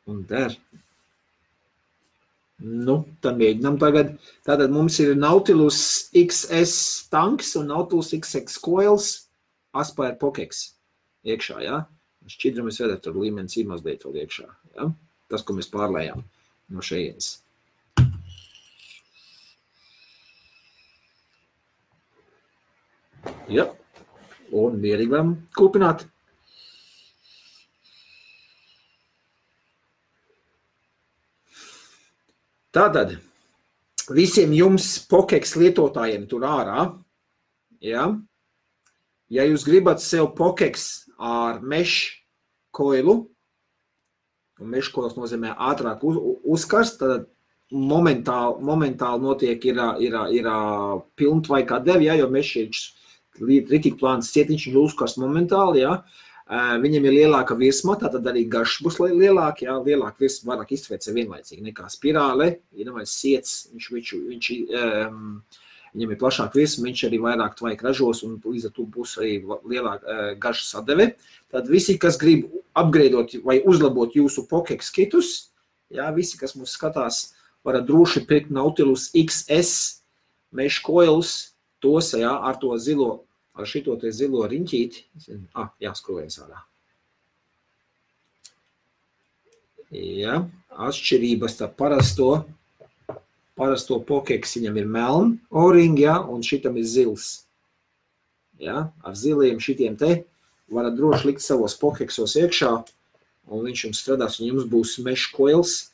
Un 0.07 0.23
der. 0.29 0.55
Nu, 2.63 3.01
tad 3.23 3.39
mēģinām 3.41 3.77
tagad. 3.81 4.13
Tātad 4.47 4.71
mums 4.71 4.95
ir 5.03 5.17
Nautilus 5.19 5.81
XS 6.15 7.09
tanks 7.11 7.55
un 7.59 7.67
Nautilus 7.73 8.13
XX 8.15 8.61
coils 8.63 9.09
Aspire 9.75 10.15
Pokeks 10.21 10.69
iekšā, 11.27 11.59
ja? 11.65 11.81
Šķidrumis 12.31 12.79
redaktoru 12.79 13.25
līmenis 13.25 13.57
ir 13.59 13.67
mazliet 13.67 14.05
vēl 14.05 14.21
iekšā, 14.23 14.47
ja? 14.77 14.89
Tas, 15.31 15.43
ko 15.43 15.55
mēs 15.57 15.71
pārlējām 15.71 16.23
no 16.71 16.83
šejienes. 16.83 17.39
Ja, 23.51 23.67
un 24.55 24.79
mierīgi 24.79 25.11
varam 25.11 25.35
kupināt. 25.57 26.05
Tātad 32.73 33.17
visiem 34.09 34.53
jums 34.57 34.95
pokeks 35.11 35.57
lietotājiem 35.61 36.25
tur 36.31 36.47
ārā, 36.47 36.87
ja, 37.83 38.07
ja 39.29 39.45
jūs 39.45 39.67
gribat 39.67 40.01
sev 40.01 40.31
pokeks 40.37 41.02
ar 41.17 41.61
mešu 41.61 42.19
koilu, 42.73 43.17
mešu 44.59 44.93
koils 44.95 45.15
nozīmē 45.17 45.53
ātrāk 45.69 46.03
uz, 46.07 46.19
uzkarst, 46.55 46.99
tad 47.01 47.29
momentāli, 47.73 48.61
momentāli 48.65 49.23
notiek 49.23 49.65
ir, 49.65 49.79
ir, 50.03 50.19
ir 50.33 50.51
pilntvaikā 51.19 51.79
devi, 51.85 52.09
ja, 52.09 52.17
jo 52.19 52.29
meši 52.29 52.67
ir 52.67 53.65
ritīgi 53.69 53.97
plāns 53.97 54.29
cietiņš, 54.33 54.67
viņš 54.69 54.83
uzkarst 54.83 55.21
momentāli, 55.21 55.81
ja, 55.85 55.97
Viņam 56.53 57.05
ir 57.07 57.15
lielāka 57.15 57.55
virsma, 57.55 57.95
tātad 57.97 58.25
arī 58.27 58.43
garš 58.51 58.81
būs 58.83 58.97
lielāka, 58.99 59.63
jā, 59.63 59.77
lielāka 59.79 60.25
virsma 60.25 60.51
vairāk 60.51 60.73
iztvērts 60.75 61.13
vienlaicīgi 61.15 61.63
nekā 61.69 61.87
spirāle. 61.89 62.49
Ja 62.75 62.87
nevajag 62.89 63.07
siets, 63.09 63.53
viņš, 63.71 63.87
viņš, 63.95 64.11
viņš 64.27 64.49
um, 65.07 65.29
viņam 65.93 66.13
ir 66.13 66.19
plašāka 66.21 66.59
virsma, 66.59 66.87
viņš 66.89 67.05
arī 67.07 67.19
vairāk 67.23 67.55
tvaik 67.59 67.83
ražos 67.85 68.23
un 68.27 68.39
līdz 68.41 68.69
ar 68.69 68.75
to 68.75 68.85
būs 68.89 69.15
arī 69.21 69.33
lielāka 69.69 70.03
uh, 70.03 70.21
garša 70.41 70.65
sadeve. 70.67 71.13
Tad 71.53 71.69
visi, 71.69 71.97
kas 72.01 72.17
grib 72.21 72.47
upgradeot 72.77 73.37
vai 73.45 73.59
uzlabot 73.61 74.15
jūsu 74.17 74.47
pokeks 74.49 74.89
kitus, 74.93 75.33
jā, 75.93 76.09
visi, 76.15 76.39
kas 76.39 76.57
mūs 76.57 76.73
skatās, 76.77 77.27
varat 77.63 77.85
droši 77.87 78.25
pirkt 78.29 78.51
Nautilus 78.51 79.11
XS 79.13 80.01
mesh 80.53 80.81
coils, 80.85 81.53
tos, 81.83 82.13
jā, 82.17 82.31
ar 82.31 82.57
to 82.61 82.73
zilo 82.81 83.23
ar 83.53 83.69
šito 83.69 83.95
zilo 84.09 84.45
riņķīti, 84.49 85.03
ah, 85.53 85.69
jāskrojas 85.81 86.39
ārā. 86.41 86.63
Ja, 89.93 90.39
atšķirības 90.73 91.53
starp 91.53 91.75
parasto, 91.77 92.29
parasto 93.59 93.99
pokeks 94.01 94.57
viņam 94.57 94.77
ir 94.81 94.89
meln 94.89 95.33
o-ringi, 95.49 96.05
ja, 96.07 96.19
un 96.21 96.43
šitam 96.45 96.77
ir 96.79 96.87
zils. 96.89 97.45
Ja, 98.61 98.89
ar 99.03 99.15
ziliem 99.17 99.59
šitiem 99.61 99.97
te 99.99 100.23
varat 100.73 100.95
droši 100.97 101.29
likt 101.29 101.43
savos 101.43 101.75
pokeksos 101.77 102.37
iekšā, 102.39 102.71
un 103.51 103.65
viņš 103.67 103.85
jums 103.87 104.01
strādās, 104.01 104.39
un 104.39 104.49
jums 104.49 104.69
būs 104.69 104.97
mesh 105.05 105.33
coils 105.35 105.93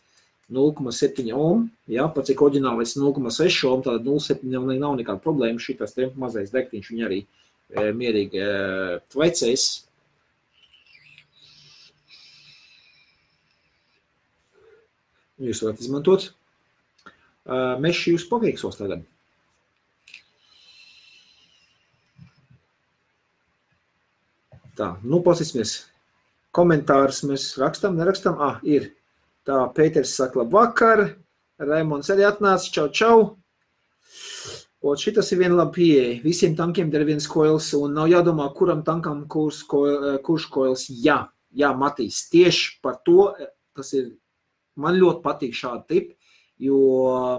0,7 0.49 1.29
ohm, 1.35 1.67
ja, 1.89 2.07
pat 2.09 2.29
cik 2.29 2.41
oriģinālais 2.45 2.95
0,6 2.97 3.59
ohm, 3.69 3.83
tātad 3.85 4.07
0,7 4.07 4.79
nav 4.79 4.95
nekāda 4.97 5.21
problēma, 5.21 5.61
šitas 5.61 5.93
te 5.97 6.09
mazais 6.17 6.53
dektiņš 6.53 6.89
viņa 6.93 7.05
arī 7.09 7.19
mierīgi 7.93 8.41
tvaicējis. 9.13 9.67
Jūs 15.39 15.61
varat 15.63 15.79
izmantot 15.79 16.31
mešu 17.47 18.15
jūsu 18.15 18.29
pokīksos 18.31 18.79
tagad. 18.79 19.05
Tā, 24.79 24.93
nu 25.03 25.19
pasīsimies. 25.23 25.73
Komentārus 26.55 27.25
mēs 27.27 27.51
rakstam, 27.59 27.97
nerakstam. 27.99 28.39
Ah, 28.39 28.61
ir. 28.63 28.93
Tā, 29.47 29.65
Pēters 29.75 30.13
saka 30.15 30.39
labvakar. 30.39 31.03
Raimons 31.59 32.07
arī 32.13 32.23
atnāca. 32.23 32.71
Čau, 32.71 32.87
čau. 32.95 33.17
Un 34.79 34.95
šitas 34.95 35.33
ir 35.33 35.41
viena 35.41 35.57
laba 35.57 35.73
pieeja. 35.75 36.21
Visiem 36.23 36.55
tankiem 36.55 36.87
ir 36.95 37.03
viens 37.09 37.27
koils, 37.27 37.73
un 37.75 37.97
nav 37.97 38.07
jādomā, 38.07 38.47
kuram 38.55 38.85
tankam 38.87 39.25
kurs, 39.27 39.59
koil, 39.67 40.15
kurš 40.23 40.47
koils. 40.53 40.85
Jā, 40.87 41.25
jā, 41.51 41.73
Matīs, 41.75 42.21
tieši 42.31 42.79
par 42.83 43.01
to 43.03 43.33
tas 43.75 43.91
ir. 43.97 44.13
Man 44.79 44.95
ļoti 44.95 45.19
patīk 45.25 45.55
šādi 45.59 45.83
tipi, 45.91 46.13
Jo 46.59 46.77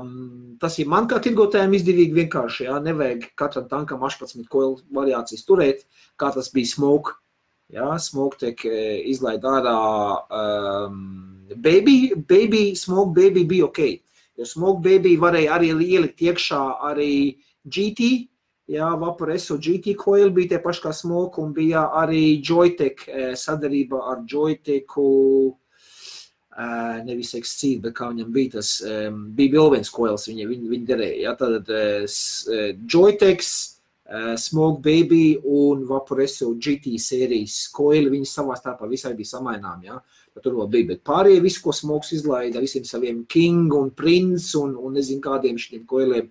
um, 0.00 0.12
tas 0.60 0.78
ir 0.80 0.88
man 0.88 1.04
kā 1.08 1.18
tirgotājiem 1.20 1.74
izdevīgi 1.76 2.16
vienkārši. 2.22 2.66
Jā, 2.70 2.78
nevajag 2.80 3.26
katram 3.36 3.66
tankam 3.68 4.00
18 4.06 4.48
koilu 4.48 4.78
variācijas 4.96 5.44
turēt, 5.48 5.84
kā 6.16 6.30
tas 6.32 6.48
bija 6.54 6.72
smoke. 6.72 7.18
Jā, 7.70 7.92
smoke 8.02 8.40
tiek 8.40 8.64
izlaid 9.06 9.44
ārā. 9.46 9.76
Um, 10.32 11.04
baby, 11.56 12.14
baby, 12.16 12.72
smoke 12.74 13.12
baby 13.14 13.44
bija 13.44 13.68
ok. 13.68 13.84
Jo 14.40 14.48
smoke 14.48 14.80
baby 14.82 15.18
varēja 15.20 15.58
arī 15.58 15.70
ielikt 15.84 16.24
iekšā 16.24 16.62
arī 16.88 17.12
GT. 17.68 18.10
Jā, 18.70 18.88
Vaporeso 18.96 19.58
GT 19.58 19.96
coil 19.98 20.30
bija 20.32 20.54
tie 20.54 20.60
paši 20.62 20.84
kā 20.86 20.92
smoke 20.94 21.42
un 21.42 21.52
bija 21.52 21.88
arī 22.00 22.38
Joytech 22.38 23.02
sadarība 23.36 24.04
ar 24.12 24.22
Joytechu 24.30 25.06
nevis 27.06 27.34
ekscīt, 27.38 27.80
bet 27.84 27.94
kā 27.98 28.10
viņam 28.10 28.30
bija 28.34 28.56
tas, 28.58 28.76
bija 29.36 29.56
vēl 29.56 29.74
viens 29.76 29.90
koils, 29.94 30.26
viņa, 30.28 30.48
viņa, 30.50 30.70
viņa 30.72 30.88
derēja. 30.88 31.20
Ja? 31.24 31.34
Tad 31.38 31.70
Joytex, 32.90 33.52
Smoke 34.42 34.82
Baby 34.82 35.38
un 35.46 35.84
Vaporeso 35.86 36.50
GT 36.58 36.96
sērijas 36.98 37.68
koili, 37.74 38.10
viņi 38.10 38.26
savā 38.26 38.56
starpā 38.58 38.88
visai 38.90 39.14
bija 39.18 39.36
samainām, 39.36 39.84
ja? 39.86 40.00
Tad 40.34 40.44
tur 40.44 40.56
vēl 40.58 40.70
bija, 40.70 40.88
bet 40.92 41.04
pārējie 41.06 41.42
visu, 41.42 41.62
ko 41.62 41.74
Smokes 41.74 42.12
izlaida, 42.18 42.62
visiem 42.62 42.86
saviem 42.86 43.24
King 43.30 43.72
un 43.74 43.90
Prince 43.94 44.56
un, 44.58 44.74
un 44.78 44.98
nezinu 44.98 45.22
kādiem 45.22 45.58
šiem 45.58 45.84
koiliem, 45.90 46.30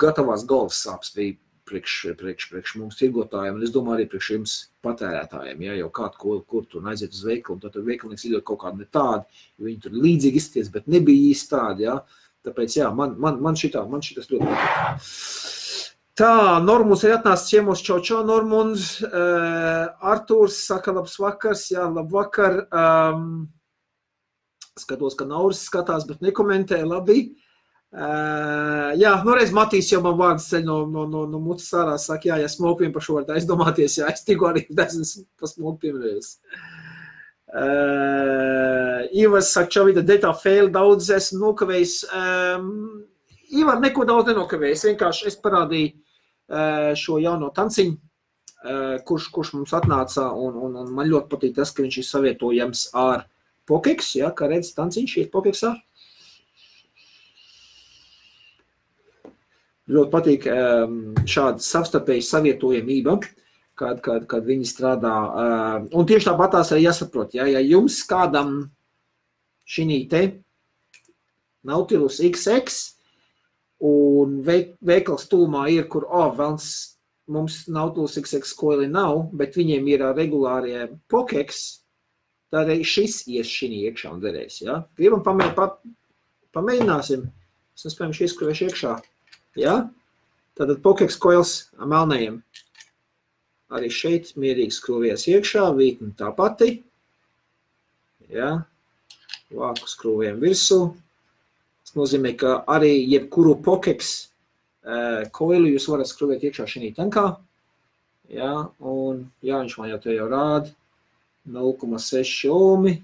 gatavās 0.00 0.44
galvas 0.48 0.80
sāpes 0.84 1.12
bija 1.16 1.36
priekš, 1.66 1.94
priekš, 2.18 2.48
priekš 2.52 2.74
mums 2.80 2.98
tirgotājiem, 3.00 3.58
un 3.58 3.64
es 3.66 3.72
domāju, 3.74 3.98
arī 3.98 4.06
priekš 4.10 4.30
jums 4.34 4.54
patērētājiem. 4.86 5.64
Ja 5.66 5.76
jau 5.80 5.90
kādu, 5.98 6.20
kur, 6.22 6.38
kur 6.48 6.68
tur 6.70 6.86
aiziet 6.90 7.14
uz 7.16 7.24
veikalu, 7.26 7.58
tad 7.62 7.78
veikalnieks 7.86 8.26
iedod 8.28 8.44
kaut 8.46 8.62
kādu 8.62 8.82
ne 8.82 8.88
tādu, 8.92 9.42
jo 9.58 9.68
viņi 9.68 9.82
tur 9.84 9.98
līdzīgi 10.04 10.42
izties, 10.42 10.70
bet 10.72 10.88
nebija 10.90 11.32
īsti 11.32 11.52
tādi. 11.52 11.86
Ja? 11.88 11.98
Tāpēc, 12.46 12.78
jā, 12.78 12.90
man, 12.94 13.16
man, 13.22 13.40
man, 13.42 13.58
šitā, 13.58 13.82
man 13.90 14.04
šitas 14.06 14.30
ļoti 14.30 14.50
patīk. 14.50 15.00
Tā, 16.16 16.32
Normons 16.64 17.02
ir 17.04 17.12
atnācis 17.12 17.50
ciemos, 17.50 17.82
čau, 17.84 17.98
čau, 18.00 18.22
Normons. 18.24 18.94
Uh, 19.04 19.90
Artūrs 20.12 20.62
saka, 20.64 20.94
labs 20.96 21.18
vakars, 21.20 21.66
jā, 21.74 21.84
labvakar. 21.92 22.62
Um, 22.70 23.26
skatos, 24.80 25.18
ka 25.18 25.26
Nauris 25.28 25.66
skatās, 25.68 26.06
bet 26.08 26.24
nekomentē, 26.24 26.80
labi. 26.88 27.18
Uh, 27.26 27.45
Uh, 27.94 28.90
jā, 28.98 29.12
nu 29.24 29.34
reiz 29.36 29.52
Matīs 29.54 29.88
jau 29.92 30.02
man 30.04 30.16
vārds 30.18 30.48
ceļ 30.50 30.64
no, 30.66 30.80
no, 30.90 31.04
no, 31.08 31.22
no 31.30 31.38
mutes 31.40 31.68
ārā, 31.72 31.94
saka, 32.02 32.28
jā, 32.32 32.40
ja 32.42 32.48
smokpiem 32.50 32.90
par 32.92 33.04
šo 33.06 33.14
varat 33.16 33.30
aizdomāties, 33.36 34.00
jā, 34.00 34.08
es 34.10 34.26
tikko 34.26 34.50
arī 34.50 34.64
esmu 34.84 35.22
pa 35.38 35.48
smokpiem 35.48 36.00
reiz. 36.02 36.32
Uh, 37.46 39.06
Ivars 39.16 39.52
saka, 39.54 39.70
čovida 39.70 40.02
data 40.04 40.32
fail, 40.34 40.68
daudz 40.74 41.12
esmu 41.14 41.44
nokavējis. 41.44 41.94
Um, 42.10 43.06
Ivar 43.54 43.78
neko 43.80 44.04
daudz 44.04 44.32
nenokavējis, 44.32 44.84
vienkārši 44.90 45.30
es 45.30 45.38
parādīju 45.38 45.92
uh, 45.94 46.90
šo 46.98 47.20
jauno 47.22 47.52
tanciņu, 47.54 47.94
uh, 47.94 48.96
kurš, 49.06 49.30
kurš 49.32 49.54
mums 49.54 49.74
atnāca, 49.78 50.26
un, 50.34 50.58
un, 50.66 50.74
un 50.82 50.90
man 50.98 51.06
ļoti 51.08 51.30
patīk 51.32 51.54
tas, 51.60 51.70
ka 51.70 51.86
viņš 51.86 52.00
ir 52.02 52.08
savietojams 52.10 52.88
ar 52.98 53.28
Pokeks, 53.66 54.16
jā, 54.18 54.34
kā 54.34 54.50
redz, 54.50 54.74
tanciņš 54.74 55.16
ir 55.22 55.30
Pokeksā. 55.30 55.76
Ļoti 59.92 60.12
patīk 60.12 60.46
ehm, 60.50 60.96
šāda 61.28 61.62
savstarpēja 61.62 62.24
savietojamība, 62.26 63.18
kad, 63.78 64.00
kad, 64.04 64.26
kad 64.30 64.48
viņi 64.48 64.66
strādā. 64.68 65.14
Ehm, 65.42 65.86
un 65.94 66.08
tieši 66.08 66.30
tāpat 66.30 66.56
tās 66.56 66.72
arī 66.74 66.86
jāsaprot, 66.88 67.36
ja, 67.38 67.46
ja 67.50 67.62
jums 67.62 68.00
kādam 68.08 68.58
šī 69.66 70.02
te 70.10 70.26
Nautilus 71.66 72.20
XX 72.22 72.76
un 73.86 74.36
veikals 74.46 75.26
tūmā 75.30 75.66
ir, 75.74 75.88
kur, 75.90 76.06
oh, 76.06 76.30
velns, 76.36 76.68
mums 77.26 77.64
Nautilus 77.68 78.14
XX 78.20 78.54
koili 78.58 78.86
nav, 78.90 79.26
bet 79.34 79.58
viņiem 79.58 79.90
ir 79.90 80.06
regulārie 80.14 80.86
pokeks, 81.10 81.64
tad 82.54 82.70
arī 82.70 82.86
šis 82.86 83.24
ies 83.26 83.50
šī 83.50 83.72
iekšā 83.88 84.14
un 84.14 84.22
derēs. 84.22 84.60
Ja? 84.62 84.84
Gribam 84.98 85.24
pamē, 85.26 85.50
pa, 85.58 85.72
pamēģināsim. 86.54 87.26
Es 87.76 87.84
nespējam 87.84 88.14
šī 88.16 88.30
izskrējuši 88.30 88.68
iekšā. 88.70 88.94
Ja? 89.56 89.76
Tātad 90.56 90.80
pokeks 90.84 91.18
koils 91.20 91.54
melnējiem. 91.80 92.40
Arī 93.76 93.90
šeit 93.90 94.30
mierīgi 94.38 94.76
skrūvies 94.76 95.26
iekšā, 95.32 95.64
vītni 95.76 96.12
tā 96.18 96.30
pati. 96.36 96.78
Ja? 98.32 98.62
Vāku 99.50 99.90
skrūviem 99.90 100.38
virsū. 100.42 100.80
Tas 101.82 101.96
nozīmē, 101.98 102.34
ka 102.38 102.60
arī 102.70 102.94
jebkuru 103.10 103.56
pokeks 103.64 104.14
koilu 105.34 105.72
jūs 105.72 105.88
varat 105.90 106.08
skrūvēt 106.10 106.46
iekšā 106.46 106.68
šī 106.70 106.92
tankā. 106.96 107.26
Ja? 108.30 108.68
Un 108.78 109.26
Jānis 109.44 109.76
man 109.80 109.90
jau 109.92 110.00
te 110.02 110.14
jau 110.14 110.28
rāda 110.30 110.70
0,6 111.46 112.50
ohmi. 112.52 112.96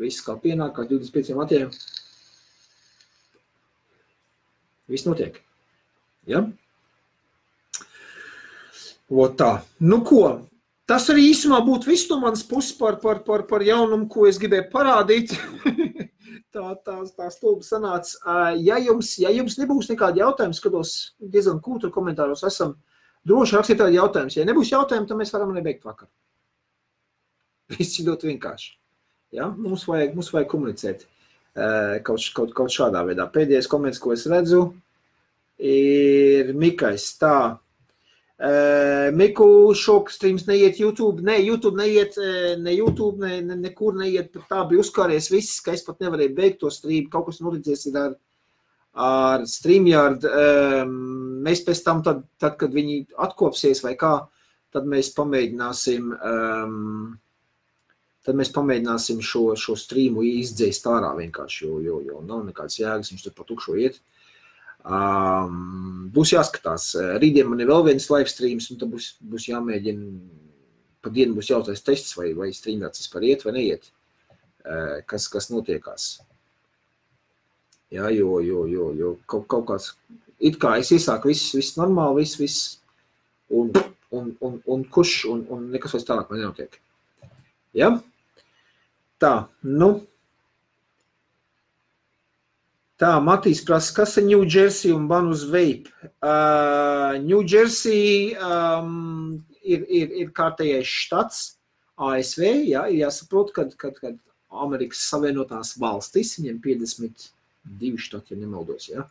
Viss 0.00 0.24
kā 0.24 0.36
pienāk, 0.40 0.74
kā 0.78 0.86
25 0.88 1.36
vatiem. 1.36 1.70
Viss 4.90 5.06
notiek. 5.06 5.38
Ja? 6.28 6.44
Ot 9.10 9.34
tā. 9.40 9.50
Nu 9.82 10.00
ko, 10.06 10.24
tas 10.90 11.08
arī 11.10 11.30
īsumā 11.32 11.58
būtu 11.66 11.90
viss 11.90 12.10
no 12.10 12.20
manas 12.22 12.44
puses 12.46 12.76
par, 12.78 13.00
par, 13.02 13.24
par, 13.26 13.46
par 13.48 13.64
jaunumu, 13.66 14.06
ko 14.10 14.28
es 14.30 14.38
gribēju 14.38 14.68
parādīt. 14.72 15.34
tā, 16.54 16.74
tā, 16.86 16.96
tā 17.16 17.30
stulba 17.34 17.66
sanāca. 17.66 18.14
Ja 18.62 18.78
jums, 18.82 19.16
ja 19.22 19.32
jums 19.34 19.58
nebūs 19.58 19.90
nekādi 19.90 20.22
jautājumi, 20.22 20.56
skatos 20.56 20.94
diezgan 21.18 21.58
kūtru 21.64 21.90
komentāros 21.94 22.44
esam, 22.46 22.76
droši 23.26 23.58
rakstiet 23.58 23.80
tādi 23.82 23.98
jautājumus. 23.98 24.36
Ja 24.38 24.46
nebūs 24.48 24.70
jautājumi, 24.74 25.08
tad 25.10 25.18
mēs 25.18 25.34
varam 25.34 25.54
arī 25.54 25.64
beigt 25.70 25.88
vakar. 25.88 26.10
Viss 27.70 27.98
ir 27.98 28.10
ļoti 28.10 28.30
vienkārši. 28.32 28.70
Ja? 29.34 29.48
Mums, 29.50 29.86
vajag, 29.90 30.14
mums 30.18 30.30
vajag 30.34 30.50
komunicēt 30.50 31.06
kaut, 32.06 32.22
kaut, 32.34 32.54
kaut 32.54 32.74
šādā 32.74 33.02
veidā. 33.06 33.26
Pēdējais 33.30 33.68
komentārs, 33.70 34.02
ko 34.02 34.14
es 34.14 34.26
redzu, 34.30 34.62
ir 34.70 34.89
Mikais. 35.60 37.10
Tā. 37.20 37.34
Uh, 38.40 39.10
Miku 39.12 39.74
šoks 39.76 40.14
streams 40.16 40.46
neiet 40.48 40.78
YouTube, 40.80 41.20
ne, 41.20 41.34
YouTube 41.44 41.76
neiet, 41.76 42.14
ne 42.56 42.72
YouTube, 42.72 43.20
ne, 43.20 43.42
ne, 43.44 43.56
nekur 43.60 43.98
neiet, 43.98 44.30
pat 44.32 44.46
tā 44.48 44.60
bija 44.70 44.80
uzkāries 44.80 45.28
viss, 45.28 45.58
ka 45.60 45.74
es 45.76 45.84
pat 45.84 46.00
nevarēju 46.00 46.32
beigt 46.38 46.56
to 46.62 46.70
stream, 46.72 47.10
kaut 47.12 47.26
kas 47.28 47.42
noticies 47.44 47.84
ir 47.90 47.98
ar, 48.00 48.14
ar 48.96 49.44
StreamYard. 49.44 50.24
Um, 50.24 50.94
mēs 51.44 51.60
pēc 51.66 51.82
tam, 51.84 52.00
tad, 52.06 52.22
tad, 52.40 52.56
kad 52.62 52.72
viņi 52.72 53.02
atkopsies 53.20 53.84
vai 53.84 53.92
kā, 54.00 54.14
tad 54.72 54.88
mēs 54.88 55.12
pamēģināsim, 55.18 56.08
um, 56.16 57.10
tad 58.24 58.40
mēs 58.40 58.54
pamēģināsim 58.56 59.20
šo, 59.20 59.50
šo 59.60 59.76
streamu 59.76 60.24
izdzēst 60.30 60.88
ārā 60.88 61.12
vienkārši, 61.20 61.66
jo, 61.68 61.76
jo, 61.84 62.00
jo 62.08 62.24
nav 62.24 62.46
nekāds 62.48 62.80
jēgas, 62.80 63.12
viņš 63.12 63.28
tur 63.28 63.36
pa 63.36 63.48
tukšo 63.52 63.76
iet. 63.84 64.00
Uh, 64.00 64.19
Um, 64.80 66.08
būs 66.14 66.32
jāskatās. 66.32 66.94
Rītdien 67.20 67.48
man 67.50 67.60
ir 67.60 67.68
vēl 67.68 67.84
viens 67.90 68.08
live 68.12 68.30
streams, 68.32 68.70
un 68.72 68.80
tad 68.80 68.92
būs, 68.92 69.12
būs 69.20 69.50
jāmēģina, 69.50 70.08
pa 71.04 71.12
dienu 71.12 71.36
būs 71.36 71.50
jāuztais 71.52 71.84
tests, 71.84 72.16
vai, 72.16 72.30
vai 72.36 72.48
streamēts 72.56 73.02
vispār 73.02 73.28
iet 73.28 73.44
vai 73.44 73.54
neiet, 73.58 73.90
uh, 74.64 75.00
kas, 75.10 75.28
kas 75.32 75.50
notiekās. 75.52 76.10
Jā, 77.90 78.08
jo, 78.14 78.38
jo, 78.46 78.64
jo, 78.70 78.90
jo 78.96 79.14
kaut, 79.28 79.48
kaut 79.50 79.66
kāds, 79.68 79.92
it 80.38 80.56
kā 80.62 80.76
es 80.80 80.92
iesāku 80.94 81.32
viss, 81.32 81.50
viss 81.58 81.76
normāli, 81.76 82.22
viss, 82.22 82.38
viss, 82.38 82.68
un, 83.50 83.72
un, 84.14 84.30
un, 84.46 84.60
un 84.70 84.84
kurš, 84.94 85.24
un, 85.32 85.42
un 85.50 85.66
nekas 85.74 85.96
vairs 85.96 86.06
tālāk 86.08 86.30
man 86.30 86.40
nenotiek. 86.40 86.78
Ja? 87.76 87.90
Tā, 89.20 89.34
nu, 89.66 89.90
Tā, 93.00 93.14
Matīs 93.24 93.62
prasa, 93.64 93.94
kas 93.96 94.18
ir 94.20 94.26
Jersey 94.44 94.92
un 94.92 95.06
Banus 95.08 95.46
Vape? 95.48 95.88
Uh, 96.20 97.16
New 97.24 97.40
Jersey 97.48 98.34
um, 98.36 99.40
ir, 99.64 99.86
ir, 99.88 100.12
ir 100.20 100.34
kārtējais 100.36 100.90
štats 101.06 101.38
ASV, 101.96 102.44
jā, 102.68 102.82
ir 102.92 103.06
jāsaprot, 103.06 103.54
kad, 103.56 103.72
kad, 103.80 103.96
kad 103.96 104.18
Amerikas 104.52 105.06
Savienotās 105.08 105.78
valstis, 105.80 106.34
viņiem 106.36 106.60
52 106.60 108.04
štati, 108.04 108.34
ja 108.34 108.42
nemaldos, 108.42 108.90
jā. 108.92 109.06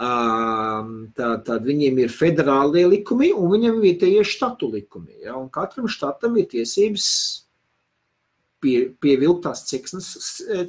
Um, 0.00 1.10
tā, 1.12 1.34
tad 1.44 1.68
viņiem 1.68 2.00
ir 2.00 2.16
federālie 2.16 2.86
likumi 2.88 3.34
un 3.36 3.52
viņiem 3.52 3.84
ir 3.84 4.00
tie 4.00 4.24
štatu 4.24 4.72
likumi, 4.72 5.26
jā, 5.26 5.36
un 5.36 5.52
katram 5.52 5.92
štatam 5.92 6.40
ir 6.40 6.48
tiesības 6.48 7.06
pie, 8.64 8.94
pievilkt 8.96 9.44
tās 9.44 9.66
ceksnes 9.68 10.14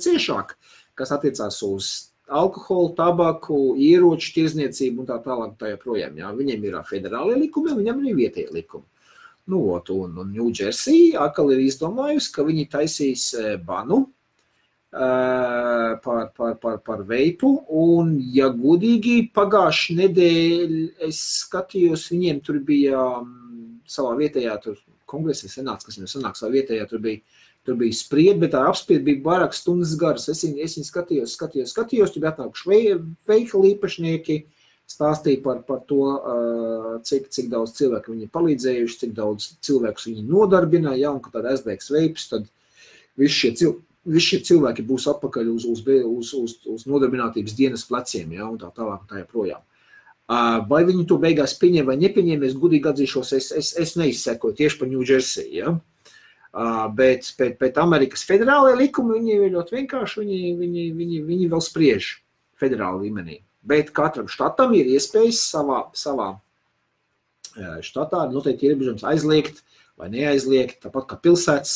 ciešāk, 0.04 0.58
kas 1.00 1.16
attiecās 1.16 1.64
uz 1.64 2.11
alkoholu, 2.32 2.94
tabaku, 2.98 3.60
ieroču 3.80 4.32
tirzniecību 4.38 5.04
un 5.04 5.10
tā 5.10 5.20
tālāk. 5.26 5.58
Tā 5.60 5.74
joprojām, 5.74 6.17
jā. 6.22 6.32
Viņiem 6.38 6.65
ir 6.70 6.80
federālie 6.88 7.38
likumi, 7.44 7.76
viņam 7.82 8.02
ir 8.06 8.17
vietējie 8.20 8.56
likumi. 8.56 8.88
Nu, 9.52 9.62
ot, 9.74 9.89
un, 9.91 10.15
un 10.22 10.32
New 10.32 10.52
Jersey 10.54 11.12
atkal 11.17 11.52
ir 11.52 11.63
izdomājusi, 11.65 12.32
ka 12.36 12.46
viņi 12.48 12.67
taisīs 12.72 13.24
banu 13.65 14.04
uh, 14.06 15.98
par, 16.04 16.30
par, 16.38 16.56
par, 16.62 16.78
par 16.86 17.04
veipu. 17.10 17.50
Un, 17.67 18.13
ja 18.36 18.52
godīgi, 18.54 19.32
pagājušā 19.36 19.98
nedēļa 20.04 21.10
es 21.10 21.22
skatījos, 21.41 22.08
viņiem 22.13 22.41
tur 22.46 22.62
bija 22.67 23.02
um, 23.22 23.36
savā 23.89 24.13
vietējā 24.22 24.58
tur 24.63 24.80
kongresā, 25.12 25.50
senāts, 25.52 25.88
kas 25.88 25.98
viņam 25.98 26.12
sanāk 26.13 26.39
savā 26.39 26.56
vietējā, 26.60 26.88
tur 26.88 27.02
bija, 27.04 27.20
tur 27.67 27.78
bija 27.80 27.97
spriedzi, 27.97 28.39
bet 28.41 28.56
tā 28.56 28.63
apspriedze 28.69 29.06
bija 29.06 29.21
vairāk 29.26 29.54
stundas 29.58 29.93
garas. 30.00 30.30
Es 30.32 30.41
viņu, 30.45 30.58
es 30.65 30.78
viņu 30.78 30.88
skatījos, 30.88 31.36
skatījos, 31.38 31.76
skatījos, 31.76 32.13
tur 32.13 32.24
bija 32.24 32.34
atnākuši 32.34 32.97
veikali 33.30 33.76
īpašnieki, 33.76 34.39
stāstīja 34.91 35.43
par, 35.45 35.62
par 35.67 35.84
to, 35.88 36.02
cik, 37.08 37.30
cik 37.32 37.52
daudz 37.54 37.76
cilvēku 37.78 38.15
viņi 38.15 38.28
ir 38.28 38.34
palīdzējuši, 38.34 39.00
cik 39.06 39.13
daudz 39.17 39.54
cilvēku 39.63 40.10
viņi 40.10 40.26
nodarbina, 40.28 40.97
ja, 41.00 41.13
un 41.13 41.21
ka 41.24 41.32
tad 41.36 41.47
aizbēgs 41.54 41.93
veips, 41.93 42.28
tad 42.34 42.50
visi 43.19 43.38
šie 43.38 43.56
cilvēki 43.62 43.88
visi 44.06 44.32
šie 44.32 44.39
cilvēki 44.50 44.86
būs 44.88 45.08
atpakaļ 45.12 45.52
uz, 45.52 45.65
uz, 45.69 45.84
uz, 45.86 46.32
uz, 46.34 46.56
uz 46.65 46.86
nodarbinātības 46.89 47.54
dienas 47.58 47.86
pleciem, 47.86 48.32
ja, 48.34 48.47
un 48.50 48.58
tā 48.62 48.71
tālāk, 48.74 49.04
un 49.04 49.12
tā 49.12 49.21
joprojām. 49.21 49.62
Vai 50.71 50.82
viņi 50.88 51.06
to 51.10 51.17
beigās 51.21 51.54
pieņem 51.60 51.89
vai 51.89 51.97
nepieņem, 52.00 52.45
es 52.47 52.56
gudīgi 52.58 52.88
atzīšos, 52.88 53.34
es, 53.38 53.50
es, 53.52 53.71
es 53.78 53.97
neizsekoju 54.00 54.56
tieši 54.58 54.80
par 54.80 54.93
Jersey. 54.95 55.50
Ja? 55.60 55.76
Bet, 56.52 57.30
bet, 57.40 57.56
bet 57.62 57.78
Amerikas 57.80 58.26
federālajie 58.28 58.76
likumi 58.82 59.16
viņi 59.16 59.36
ir 59.38 59.54
ļoti 59.54 59.78
vienkārši, 59.78 60.20
viņi, 60.20 60.40
viņi, 60.60 60.86
viņi, 60.98 61.20
viņi 61.30 61.48
vēl 61.54 61.64
spriež 61.64 62.10
federāla 62.60 63.00
līmenī. 63.00 63.38
Bet 63.64 63.94
katram 63.96 64.28
štatam 64.32 64.74
ir 64.76 64.90
iespējas 64.92 65.40
savā, 65.54 65.86
savā 65.96 66.34
štatā 67.86 68.26
noteikti 68.32 68.68
ierobežojums 68.68 69.06
aizliegt 69.08 69.64
vai 70.00 70.10
neaizliegt, 70.12 70.82
tāpat 70.84 71.08
kā 71.08 71.20
pilsētas 71.24 71.76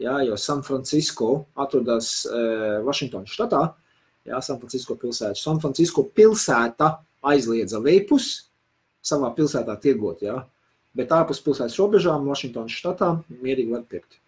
jā, 0.00 0.18
jo 0.26 0.36
San 0.40 0.62
Francisco 0.66 1.46
atrodas 1.56 2.22
Vašingtonas 2.84 3.32
štatā, 3.32 3.62
jā, 4.28 4.40
San 4.44 4.60
Francisco 4.60 4.96
pilsēta. 4.98 5.38
San 5.38 5.60
Francisco 5.62 6.04
pilsēta 6.04 6.94
aizliedza 7.32 7.80
veipus 7.82 8.48
savā 9.02 9.32
pilsētā 9.36 9.76
tirgot, 9.82 10.22
jā, 10.24 10.40
bet 10.96 11.14
ārpus 11.14 11.40
pilsētas 11.44 11.78
robežām 11.80 12.28
Vašingtonas 12.28 12.74
štatā 12.76 13.14
mierīgi 13.40 13.72
var 13.72 13.86
pirkt. 13.88 14.20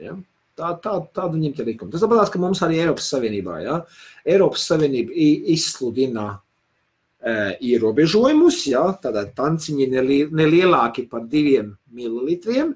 Jā. 0.00 0.16
Tā, 0.56 0.70
tā, 0.80 0.94
tāda 1.12 1.34
viņiem 1.34 1.52
ir 1.52 1.68
likuma. 1.68 1.92
Tas 1.92 2.00
tāpēc, 2.00 2.30
ka 2.32 2.40
mums 2.40 2.62
arī 2.64 2.78
Eiropas 2.80 3.10
Savienībā, 3.12 3.58
ja? 3.60 3.76
Eiropas 4.24 4.64
Savienība 4.70 5.12
izsludina 5.52 6.30
e, 6.32 7.34
ierobežojumus, 7.74 8.62
ja? 8.70 8.86
tādā 9.02 9.26
tanciņi 9.36 9.90
nelielāki 10.32 11.04
par 11.10 11.26
diviem 11.28 11.74
mililitriem, 11.92 12.72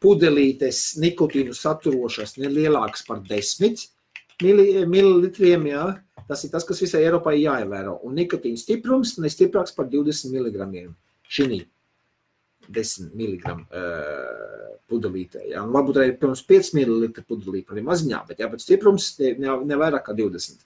pudelītes 0.00 0.80
nikotīnu 1.02 1.52
saturošas 1.56 2.38
ne 2.38 2.48
lielākas 2.48 3.04
par 3.04 3.20
10 3.26 3.84
mililitriem. 4.40 5.66
Jā. 5.68 5.86
Tas 6.28 6.44
ir 6.46 6.52
tas, 6.54 6.64
kas 6.64 6.80
visai 6.80 7.02
Eiropai 7.04 7.36
jāievēro. 7.42 7.98
Un 8.06 8.16
nikotīna 8.16 8.56
stiprums 8.56 9.18
ne 9.20 9.28
stiprāks 9.28 9.74
par 9.76 9.90
20 9.92 10.32
mg. 10.32 10.86
Šī 11.32 11.62
10 12.72 13.14
mg 13.16 13.52
uh, 13.52 14.74
pudelītē. 14.90 15.46
Jā. 15.50 15.62
Un 15.64 15.72
varbūt 15.74 15.98
arī 16.00 16.12
pirms 16.20 16.44
5 16.48 16.74
ml 16.78 17.08
pudelīte, 17.26 17.72
arī 17.74 17.84
maziņā, 17.86 18.20
bet, 18.28 18.42
jā, 18.42 18.48
bet 18.52 18.62
stiprums 18.62 19.12
ne, 19.20 19.32
ne, 19.42 19.56
ne 19.66 19.78
vairāk 19.80 20.06
kā 20.06 20.14
20. 20.18 20.62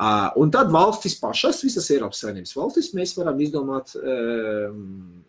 Uh, 0.00 0.30
un 0.40 0.52
tad 0.54 0.70
valstis 0.72 1.18
pašas, 1.20 1.60
visas 1.66 1.90
Eiropas 1.92 2.22
Savienības 2.22 2.54
valstis, 2.56 2.92
mēs 2.96 3.12
varam 3.18 3.42
izdomāt, 3.42 3.92
uh, 3.98 4.70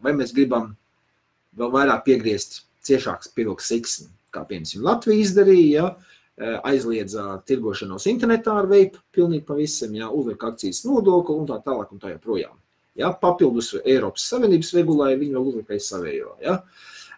vai 0.06 0.16
mēs 0.16 0.32
gribam 0.38 0.72
vēl 1.60 1.74
vairāk 1.74 2.06
piegriezt 2.08 2.62
ciešāks 2.88 3.34
pirks 3.36 3.68
siksni, 3.74 4.10
kā 4.32 4.46
piemēram 4.48 4.88
Latvija 4.88 5.26
izdarīja, 5.26 5.90
ja, 5.92 6.56
aizliedza 6.66 7.36
tirgošanos 7.46 8.08
internetā 8.10 8.56
ar 8.62 8.70
veipu, 8.72 9.02
pilnīgi 9.14 9.44
pavisam, 9.46 9.94
ja, 9.94 10.08
uzliek 10.10 10.42
akcijas 10.48 10.86
nodokli 10.88 11.36
un 11.38 11.50
tā 11.50 11.60
tālāk 11.66 11.92
un 11.94 12.02
tā 12.02 12.16
joprojām. 12.16 12.56
Ja, 13.00 13.14
papildus 13.16 13.74
Eiropas 13.86 14.26
Savienības 14.28 14.74
regulai 14.76 15.14
viņi 15.20 15.38
vēl 15.38 15.52
uzliek 15.52 15.70
aiz 15.72 15.88
savējo. 15.88 16.34
Ja. 16.44 16.58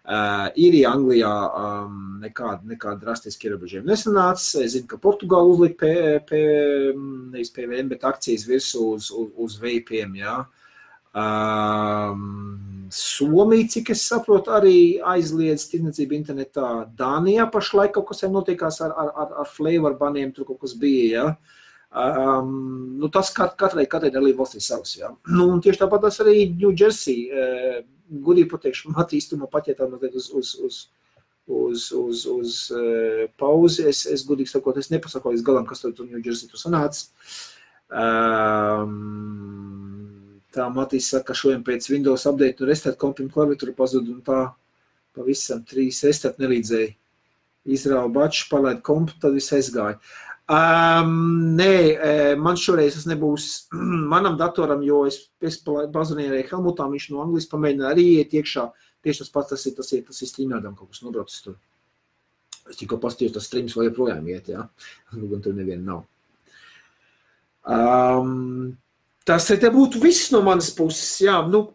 Uh, 0.03 0.49
Īrijā, 0.59 0.89
Anglijā 0.91 1.31
um, 1.55 1.93
nekāda, 2.19 2.59
nekāda 2.67 3.05
drastiska 3.05 3.47
ierobežojuma 3.47 3.93
nesanāca. 3.93 4.65
Es 4.65 4.73
zinu, 4.75 4.89
ka 4.91 4.99
Portugāla 5.01 5.47
uzlika 5.53 5.88
nevis 6.27 7.53
PVN, 7.55 7.88
bet 7.93 8.03
akcijas 8.05 8.43
virsū 8.49 8.89
uz, 8.97 9.07
uz, 9.15 9.31
uz 9.45 9.55
veipiem. 9.63 10.17
Ja. 10.19 10.41
Um, 11.15 12.89
Somija, 12.93 13.69
cik 13.73 13.93
es 13.95 14.03
saprotu, 14.05 14.51
arī 14.53 14.99
aizliedz 15.15 15.65
tirdzniecību 15.71 16.19
internetā. 16.19 16.69
Dānijā 16.99 17.47
pašlaik 17.53 17.95
kaut 17.95 18.12
kas 18.12 18.27
notiekās 18.27 18.83
ar, 18.86 18.91
ar, 18.91 19.12
ar, 19.23 19.36
ar 19.41 19.49
flavor 19.49 19.95
baniem, 19.97 20.36
tur 20.36 20.51
kaut 20.51 20.62
kas 20.65 20.75
bija. 20.77 21.13
Ja? 21.15 21.62
Um, 21.93 22.97
nu, 22.97 23.10
tas 23.13 23.29
kat, 23.36 23.53
katrai, 23.60 23.86
katrai 23.89 24.10
dalību 24.13 24.41
valstī 24.41 24.62
savs. 24.63 24.95
Ja? 24.97 25.12
Nu, 25.29 25.45
tieši 25.62 25.84
tāpat 25.84 26.08
tas 26.08 26.19
arī 26.25 26.49
Jersey. 26.73 27.29
Uh, 27.29 27.82
Gudīgi 28.13 28.49
pateikšu, 28.51 28.91
Matīs, 28.93 29.29
tu 29.29 29.38
no 29.39 29.47
paķētā 29.49 29.88
mazliet 29.89 30.13
uz, 30.19 30.27
uz, 30.38 30.51
uz, 30.62 30.79
uz, 31.47 31.86
uz, 31.97 32.25
uz 32.29 32.58
uh, 32.75 33.23
pauzi. 33.41 33.88
Es, 33.89 34.03
es 34.10 34.25
gudīgi 34.27 34.51
sakot, 34.51 34.77
es 34.77 34.91
nepasaku 34.93 35.34
līdz 35.34 35.45
galam, 35.45 35.65
kas 35.69 35.82
tur 35.86 35.93
Jersey 36.19 36.51
tu 36.51 36.60
sanāca. 36.62 37.08
Um, 37.93 39.53
Tā 40.53 40.67
Matīs 40.69 41.08
saka, 41.10 41.32
ka 41.32 41.38
šodien 41.38 41.63
pēc 41.65 41.88
Windows 41.89 42.27
update 42.29 42.62
un 42.62 42.69
restart 42.69 42.99
kompim 43.01 43.29
klaviatūra 43.34 43.73
pazud 43.77 44.10
un 44.12 44.19
tā 44.25 44.41
pavisam 45.17 45.63
trīs 45.65 46.03
restart 46.06 46.38
nelīdzēja. 46.41 46.93
Izrāva 47.73 48.10
baču, 48.12 48.43
palaid 48.51 48.82
kompu, 48.86 49.15
tad 49.23 49.34
viss 49.38 49.53
aizgāja. 49.56 49.95
Um, 50.51 51.12
nē, 51.56 52.36
man 52.36 52.58
šoreiz 52.60 52.97
tas 52.97 53.06
nebūs 53.08 53.49
manam 54.13 54.36
datoram, 54.39 54.84
jo 54.84 55.06
es, 55.08 55.21
es 55.39 55.60
pazvanīju 55.63 56.34
arī 56.34 56.41
Helmutam, 56.49 56.91
viņš 56.91 57.10
no 57.13 57.21
Anglijas 57.23 57.47
pamēģināja 57.51 57.93
arī 57.95 58.08
iet 58.17 58.36
iekšā. 58.36 58.67
Tieši 59.03 59.23
tas 59.23 59.32
pats, 59.32 59.53
tas 59.53 59.65
ir, 59.67 59.75
tas 59.79 59.91
ir, 59.95 60.03
tas 60.08 60.19
ir 60.23 60.32
streamēdam 60.32 60.75
kaut 60.79 60.91
kas 60.91 61.03
nobraucis 61.03 61.45
tur. 61.45 61.60
Es 62.71 62.79
tikko 62.79 62.99
pastījos, 63.03 63.36
tas 63.36 63.47
streams 63.49 63.75
vēl 63.75 63.89
joprojām 63.89 64.27
iet, 64.32 64.51
jā. 64.51 64.67
Nu, 65.17 65.27
gan 65.32 65.43
tur 65.43 65.56
neviena 65.56 65.84
nav. 65.89 66.06
Um, 67.63 68.73
Tas 69.23 69.47
te 69.47 69.69
būtu 69.71 70.01
viss 70.03 70.32
no 70.34 70.41
manas 70.43 70.69
puses. 70.75 71.21
Jā, 71.23 71.38
nu, 71.47 71.65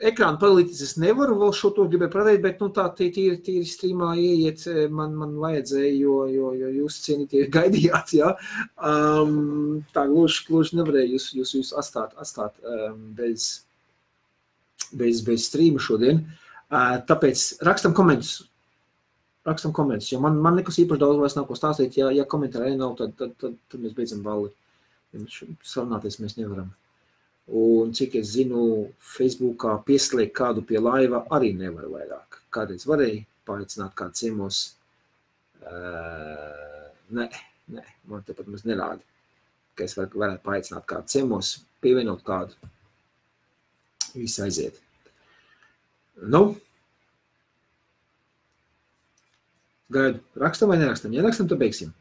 ekrāna 0.00 0.38
paralītis 0.40 0.80
es 0.84 0.94
nevaru 1.00 1.36
vēl 1.40 1.52
šo 1.56 1.70
to 1.76 1.84
gribēju 1.90 2.12
pateikt, 2.14 2.42
bet 2.44 2.60
nu, 2.62 2.70
tā 2.74 2.86
tīri, 2.96 3.36
tīri 3.44 3.66
strīmā 3.68 4.10
ieiet, 4.20 4.64
man, 4.92 5.14
man 5.18 5.34
vajadzēja, 5.42 5.92
jo, 6.00 6.16
jo, 6.32 6.52
jo 6.56 6.70
jūs 6.80 7.00
cienītie 7.04 7.46
gaidījāt, 7.56 8.14
jā. 8.16 8.34
Um, 8.76 9.80
tā 9.94 10.06
gluži, 10.10 10.44
gluži 10.48 10.80
nevarēju 10.80 11.16
jūs, 11.16 11.30
jūs, 11.36 11.56
jūs 11.58 11.72
atstāt, 11.80 12.14
atstāt 12.20 12.56
um, 12.64 13.10
bez, 13.16 13.50
bez, 14.92 15.24
bez 15.26 15.48
strīma 15.50 15.82
šodien. 15.82 16.24
Uh, 16.70 17.00
tāpēc 17.06 17.62
rakstam 17.66 17.96
komentus. 17.96 18.40
Rakstam 19.48 19.72
komentus, 19.72 20.10
jo 20.12 20.20
man, 20.20 20.36
man 20.44 20.58
nekas 20.60 20.76
īpaši 20.82 21.00
daudz 21.00 21.20
vairs 21.20 21.36
nav 21.38 21.46
ko 21.48 21.56
stāstīt. 21.56 21.96
Ja, 21.96 22.10
ja 22.12 22.28
komentāri 22.28 22.76
nav, 22.76 22.92
tad, 22.98 23.16
tad, 23.18 23.32
tad, 23.40 23.56
tad 23.72 23.80
mēs 23.82 23.96
beidzam 23.96 24.20
balli. 24.24 24.52
Sarunāties 25.66 26.20
mēs 26.22 26.36
nevaram. 26.38 26.68
Un 27.50 27.90
cik 27.96 28.14
es 28.20 28.34
zinu, 28.36 28.62
Facebookā 29.02 29.74
pieslēgt 29.86 30.36
kādu 30.38 30.62
pie 30.66 30.78
laiva 30.78 31.24
arī 31.34 31.50
nevar 31.58 31.88
vairāk. 31.90 32.38
Kādreiz 32.54 32.86
varēja 32.86 33.24
paaicināt 33.48 33.96
kādu 33.98 34.18
ciemos. 34.20 34.60
Uh, 35.60 36.86
nē, 37.16 37.26
nē, 37.74 37.82
man 38.10 38.22
te 38.26 38.36
pat 38.38 38.46
maz 38.50 38.62
nerāda, 38.68 39.02
ka 39.74 39.84
es 39.86 39.96
var, 39.98 40.08
varētu 40.14 40.44
paaicināt 40.46 40.86
kādu 40.88 41.10
ciemos, 41.10 41.56
pievienot 41.82 42.22
kādu. 42.26 42.70
Viss 44.14 44.38
aiziet. 44.42 44.78
Nu, 46.20 46.54
gaidu. 49.90 50.22
Rakstam 50.38 50.70
vai 50.70 50.78
nerakstam? 50.78 51.14
Ja 51.14 51.26
rakstam, 51.26 51.50
tad 51.50 51.60
beigsim. 51.62 51.92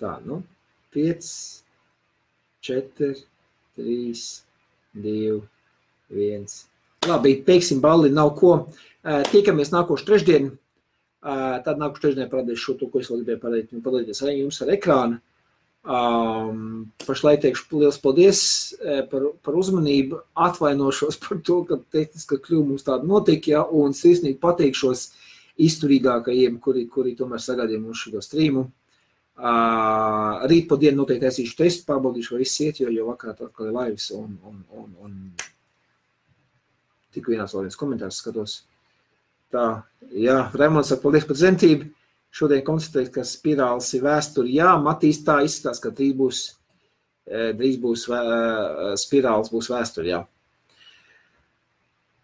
Tā, 0.00 0.14
nu, 0.24 0.40
5, 0.96 1.28
4, 2.66 3.14
3, 3.76 4.24
2, 4.94 5.40
1. 6.10 6.46
Labi, 7.08 7.34
teiksim, 7.46 7.80
balli 7.80 8.10
nav 8.12 8.34
ko. 8.36 8.54
Tiekamies 9.30 9.72
nākošu 9.72 10.06
trešdienu. 10.08 10.52
Tad 11.20 11.80
nākošu 11.80 12.04
trešdienu 12.04 12.28
parādīšu 12.32 12.66
šo 12.66 12.76
to, 12.80 12.90
ko 12.92 13.00
es 13.00 13.08
vēl 13.10 13.22
gribēju 13.22 13.42
parādīt. 13.42 13.82
Padalīties 13.84 14.22
arī 14.24 14.38
jums 14.42 14.60
ar 14.64 14.72
ekrānu. 14.76 15.20
Um, 15.80 16.90
pašlaik 17.06 17.40
teikšu 17.40 17.78
liels 17.80 17.96
paldies 18.02 18.42
par, 19.08 19.30
par 19.40 19.56
uzmanību. 19.56 20.20
Atvainošos 20.48 21.16
par 21.22 21.40
to, 21.46 21.62
ka 21.68 21.80
tehniska 21.96 22.36
kļūda 22.44 22.68
mums 22.68 22.84
tāda 22.84 23.08
notika, 23.08 23.54
ja, 23.54 23.62
un 23.64 23.96
sirsnīgi 23.96 24.36
pateikšos 24.42 25.06
izturīgākajiem, 25.60 26.60
kuri, 26.60 26.84
kuri 26.92 27.16
tomēr 27.16 27.40
sagaidīja 27.40 27.80
mums 27.80 28.04
šo 28.04 28.20
strīmu. 28.24 28.66
Uh, 29.40 30.42
rīt 30.50 30.66
pa 30.68 30.76
dienu 30.76 30.98
noteikti 31.00 31.24
taisīšu 31.24 31.54
testu, 31.56 31.86
pārbaudīšu, 31.88 32.34
vai 32.34 32.42
viss 32.42 32.60
iet, 32.60 32.82
jo, 32.82 32.90
jo 32.92 33.06
vakar 33.08 33.32
atkal 33.32 33.70
ir 33.70 33.72
laivs 33.72 34.10
un, 34.12 34.34
un, 34.44 34.58
un, 34.76 34.90
un 35.00 35.14
tik 37.14 37.30
vienās 37.32 37.54
vēl 37.56 37.64
viens 37.64 37.78
komentārs 37.80 38.18
skatos. 38.20 38.58
Tā, 39.50 39.64
jā, 40.12 40.36
Raimons 40.52 40.92
saka, 40.92 41.02
paldies 41.06 41.24
par 41.24 41.40
zentību. 41.40 41.88
Šodien 42.36 42.60
konstatēt, 42.66 43.08
ka 43.14 43.24
spirāls 43.26 43.88
ir 43.96 44.04
vēsture. 44.04 44.52
Jā, 44.52 44.76
Matīs 44.78 45.24
tā 45.26 45.40
izskatās, 45.42 45.80
ka 45.82 45.90
drīz 45.96 46.12
būs, 46.20 46.42
drīz 47.56 47.80
būs 47.82 48.04
vē, 48.12 48.20
spirāls 49.00 49.50
būs 49.50 49.72
vēsture, 49.72 50.12
jā. 50.12 50.20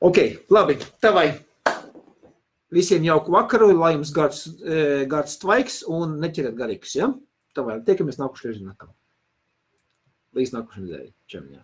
Ok, 0.04 0.20
labi, 0.52 0.76
tavai. 1.00 1.30
Visiem 2.76 3.06
jauku 3.06 3.32
vakaru, 3.32 3.70
lai 3.78 3.94
jums 3.94 4.12
gards, 4.12 4.42
gards 5.08 5.38
tvaiks 5.40 5.80
un 5.88 6.18
neķerat 6.20 6.58
garīgs, 6.58 6.96
ja? 6.98 7.08
Tavai, 7.56 7.78
tiekamies 7.86 8.20
nākušajā 8.20 8.52
reizē. 8.52 8.90
Līdz 10.36 10.52
nākušajai 10.58 10.84
nedēļai. 10.84 11.12
Čem, 11.32 11.46
jā. 11.56 11.62